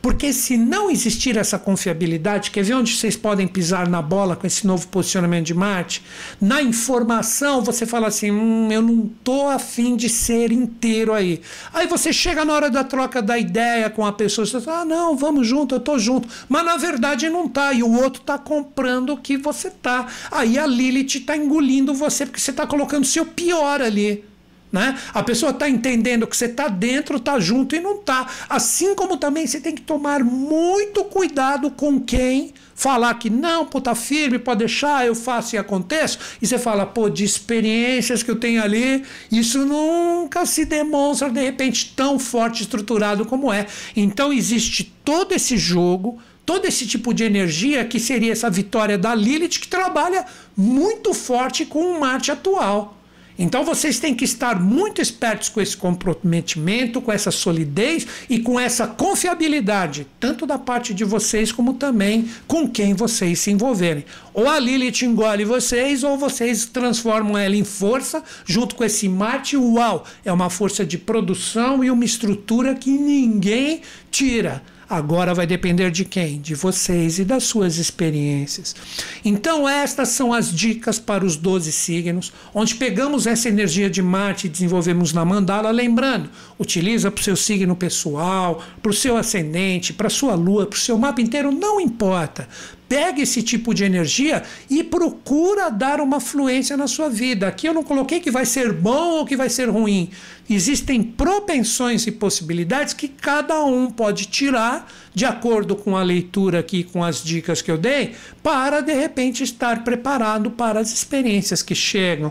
[0.00, 4.46] porque se não existir essa confiabilidade, quer ver onde vocês podem pisar na bola com
[4.46, 6.02] esse novo posicionamento de Marte?
[6.40, 11.40] Na informação, você fala assim: hum, eu não tô afim de ser inteiro aí.
[11.72, 14.84] Aí você chega na hora da troca da ideia com a pessoa, você fala: ah,
[14.84, 16.28] não, vamos junto, eu tô junto.
[16.48, 20.06] Mas na verdade não tá, e o outro tá comprando o que você tá.
[20.30, 24.24] Aí a Lilith tá engolindo você, porque você tá colocando o seu pior ali.
[24.72, 24.98] Né?
[25.12, 28.26] A pessoa está entendendo que você está dentro, está junto e não está.
[28.48, 33.80] Assim como também você tem que tomar muito cuidado com quem falar que não, pô,
[33.80, 36.18] tá firme, pode deixar, eu faço e aconteço.
[36.40, 41.40] E você fala, pô, de experiências que eu tenho ali, isso nunca se demonstra de
[41.40, 43.66] repente tão forte, estruturado como é.
[43.94, 49.14] Então existe todo esse jogo todo esse tipo de energia que seria essa vitória da
[49.14, 52.98] Lilith que trabalha muito forte com o Marte atual.
[53.38, 58.58] Então vocês têm que estar muito espertos com esse comprometimento, com essa solidez e com
[58.58, 64.04] essa confiabilidade, tanto da parte de vocês como também com quem vocês se envolverem.
[64.34, 69.56] Ou a Lilith engole vocês, ou vocês transformam ela em força, junto com esse Marte.
[69.56, 70.04] Uau!
[70.24, 74.62] É uma força de produção e uma estrutura que ninguém tira.
[74.92, 76.38] Agora vai depender de quem?
[76.38, 78.76] De vocês e das suas experiências.
[79.24, 84.46] Então, estas são as dicas para os 12 signos, onde pegamos essa energia de Marte
[84.46, 85.70] e desenvolvemos na mandala.
[85.70, 86.28] Lembrando,
[86.58, 90.76] utiliza para o seu signo pessoal, para o seu ascendente, para a sua lua, para
[90.76, 92.46] o seu mapa inteiro, não importa
[92.92, 97.48] pega esse tipo de energia e procura dar uma fluência na sua vida.
[97.48, 100.10] Aqui eu não coloquei que vai ser bom ou que vai ser ruim.
[100.50, 106.84] Existem propensões e possibilidades que cada um pode tirar de acordo com a leitura aqui,
[106.84, 108.12] com as dicas que eu dei,
[108.42, 112.30] para de repente estar preparado para as experiências que chegam.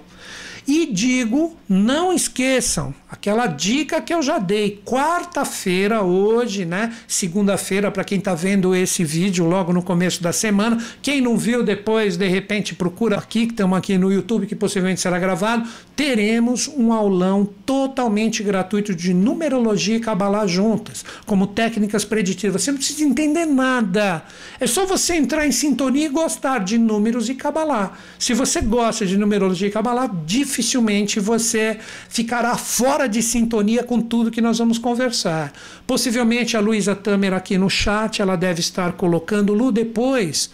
[0.68, 4.82] E digo, não esqueçam aquela dica que eu já dei.
[4.86, 6.94] Quarta-feira, hoje, né?
[7.08, 10.82] Segunda-feira, para quem está vendo esse vídeo logo no começo da semana.
[11.02, 15.02] Quem não viu depois, de repente, procura aqui, que estamos aqui no YouTube, que possivelmente
[15.02, 15.68] será gravado.
[15.96, 22.64] Teremos um aulão totalmente gratuito de numerologia e cabalá juntas, como técnicas preditivas.
[22.64, 24.24] Você não precisa entender nada.
[24.60, 27.98] É só você entrar em sintonia e gostar de números e cabalá.
[28.18, 30.08] Se você gosta de numerologia e cabalá,
[31.20, 31.78] você
[32.10, 35.52] ficará fora de sintonia com tudo que nós vamos conversar.
[35.88, 40.52] Possivelmente a Luísa Tamer aqui no chat, ela deve estar colocando Lu depois.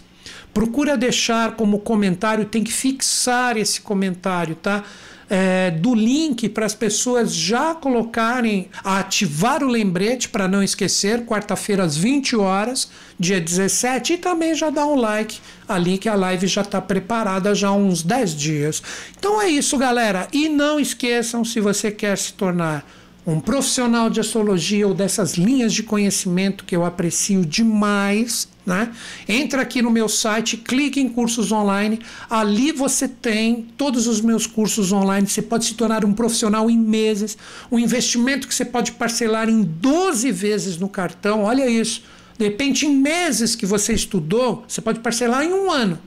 [0.52, 4.84] Procura deixar como comentário, tem que fixar esse comentário, tá?
[5.28, 11.84] É, do link para as pessoas já colocarem, ativar o lembrete para não esquecer, quarta-feira
[11.84, 16.46] às 20 horas, dia 17, e também já dá um like ali que a live
[16.46, 18.82] já está preparada já há uns 10 dias.
[19.18, 20.28] Então é isso, galera.
[20.32, 22.84] E não esqueçam, se você quer se tornar
[23.28, 28.90] um profissional de astrologia ou dessas linhas de conhecimento que eu aprecio demais, né?
[29.28, 32.00] Entra aqui no meu site, clique em cursos online.
[32.30, 35.26] Ali você tem todos os meus cursos online.
[35.26, 37.36] Você pode se tornar um profissional em meses.
[37.70, 41.42] Um investimento que você pode parcelar em 12 vezes no cartão.
[41.42, 42.02] Olha isso.
[42.38, 45.98] De repente, em meses que você estudou, você pode parcelar em um ano.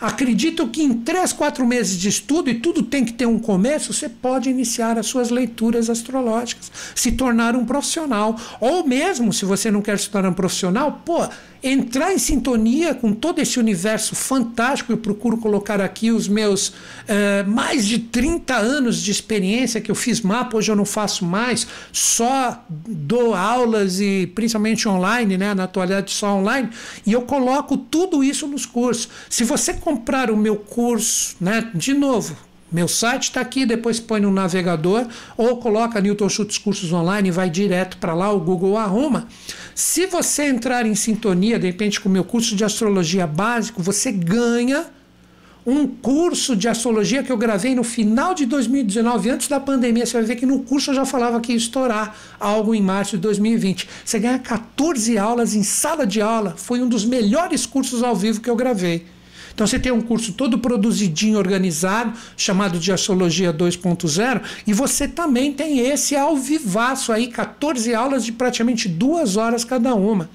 [0.00, 3.92] Acredito que em três, quatro meses de estudo, e tudo tem que ter um começo,
[3.92, 8.36] você pode iniciar as suas leituras astrológicas, se tornar um profissional.
[8.60, 11.26] Ou mesmo, se você não quer se tornar um profissional, pô,
[11.68, 14.92] entrar em sintonia com todo esse universo fantástico.
[14.92, 16.72] Eu procuro colocar aqui os meus
[17.08, 21.24] eh, mais de 30 anos de experiência que eu fiz mapa, hoje eu não faço
[21.24, 26.70] mais, só dou aulas e principalmente online, né, na atualidade só online,
[27.04, 29.08] e eu coloco tudo isso nos cursos.
[29.28, 32.36] Se você comprar o meu curso, né, de novo,
[32.70, 35.06] meu site está aqui, depois põe no navegador
[35.36, 39.28] ou coloca Newton Schultz Cursos Online e vai direto para lá, o Google arruma.
[39.74, 44.10] Se você entrar em sintonia, de repente, com o meu curso de astrologia básico, você
[44.10, 44.86] ganha
[45.66, 50.06] um curso de astrologia que eu gravei no final de 2019, antes da pandemia.
[50.06, 53.16] Você vai ver que no curso eu já falava que ia estourar algo em março
[53.16, 53.88] de 2020.
[54.04, 56.54] Você ganha 14 aulas em sala de aula.
[56.56, 59.06] Foi um dos melhores cursos ao vivo que eu gravei.
[59.56, 65.50] Então você tem um curso todo produzidinho, organizado, chamado de Astrologia 2.0, e você também
[65.50, 70.28] tem esse ao vivaço aí, 14 aulas de praticamente duas horas cada uma.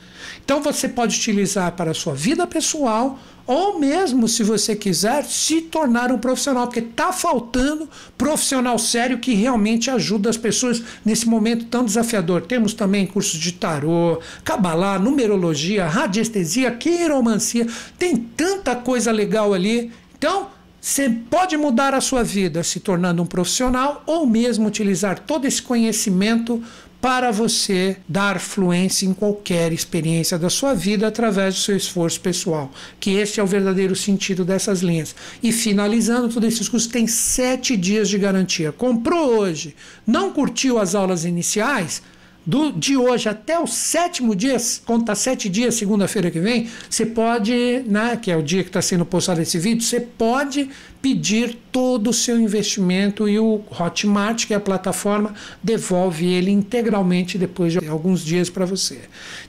[0.43, 5.61] Então você pode utilizar para a sua vida pessoal ou mesmo, se você quiser, se
[5.61, 11.65] tornar um profissional, porque está faltando profissional sério que realmente ajuda as pessoas nesse momento
[11.65, 12.41] tão desafiador.
[12.41, 19.91] Temos também cursos de tarô, cabalá, numerologia, radiestesia, quiromancia, tem tanta coisa legal ali.
[20.17, 20.47] Então,
[20.79, 25.61] você pode mudar a sua vida se tornando um profissional ou mesmo utilizar todo esse
[25.61, 26.61] conhecimento
[27.01, 32.71] para você dar fluência em qualquer experiência da sua vida através do seu esforço pessoal.
[32.99, 35.15] Que este é o verdadeiro sentido dessas linhas.
[35.41, 38.71] E finalizando, todos esses cursos têm sete dias de garantia.
[38.71, 39.75] Comprou hoje,
[40.05, 42.03] não curtiu as aulas iniciais?
[42.45, 47.83] Do, de hoje até o sétimo dia, conta sete dias, segunda-feira que vem, você pode,
[47.85, 50.69] né, que é o dia que está sendo postado esse vídeo, você pode
[51.01, 57.37] pedir todo o seu investimento e o Hotmart, que é a plataforma, devolve ele integralmente
[57.37, 59.01] depois de alguns dias para você.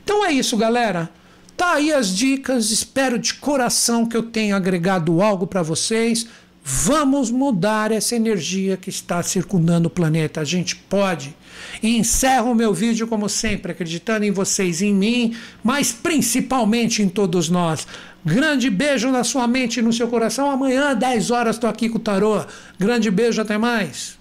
[0.03, 1.11] Então é isso, galera.
[1.57, 6.27] Tá aí as dicas, espero de coração que eu tenha agregado algo para vocês.
[6.65, 10.41] Vamos mudar essa energia que está circundando o planeta.
[10.41, 11.35] A gente pode.
[11.83, 17.09] E encerro o meu vídeo, como sempre, acreditando em vocês, em mim, mas principalmente em
[17.09, 17.87] todos nós.
[18.25, 20.51] Grande beijo na sua mente e no seu coração.
[20.51, 22.45] Amanhã, 10 horas, estou aqui com o Tarô.
[22.79, 24.17] Grande beijo, até mais.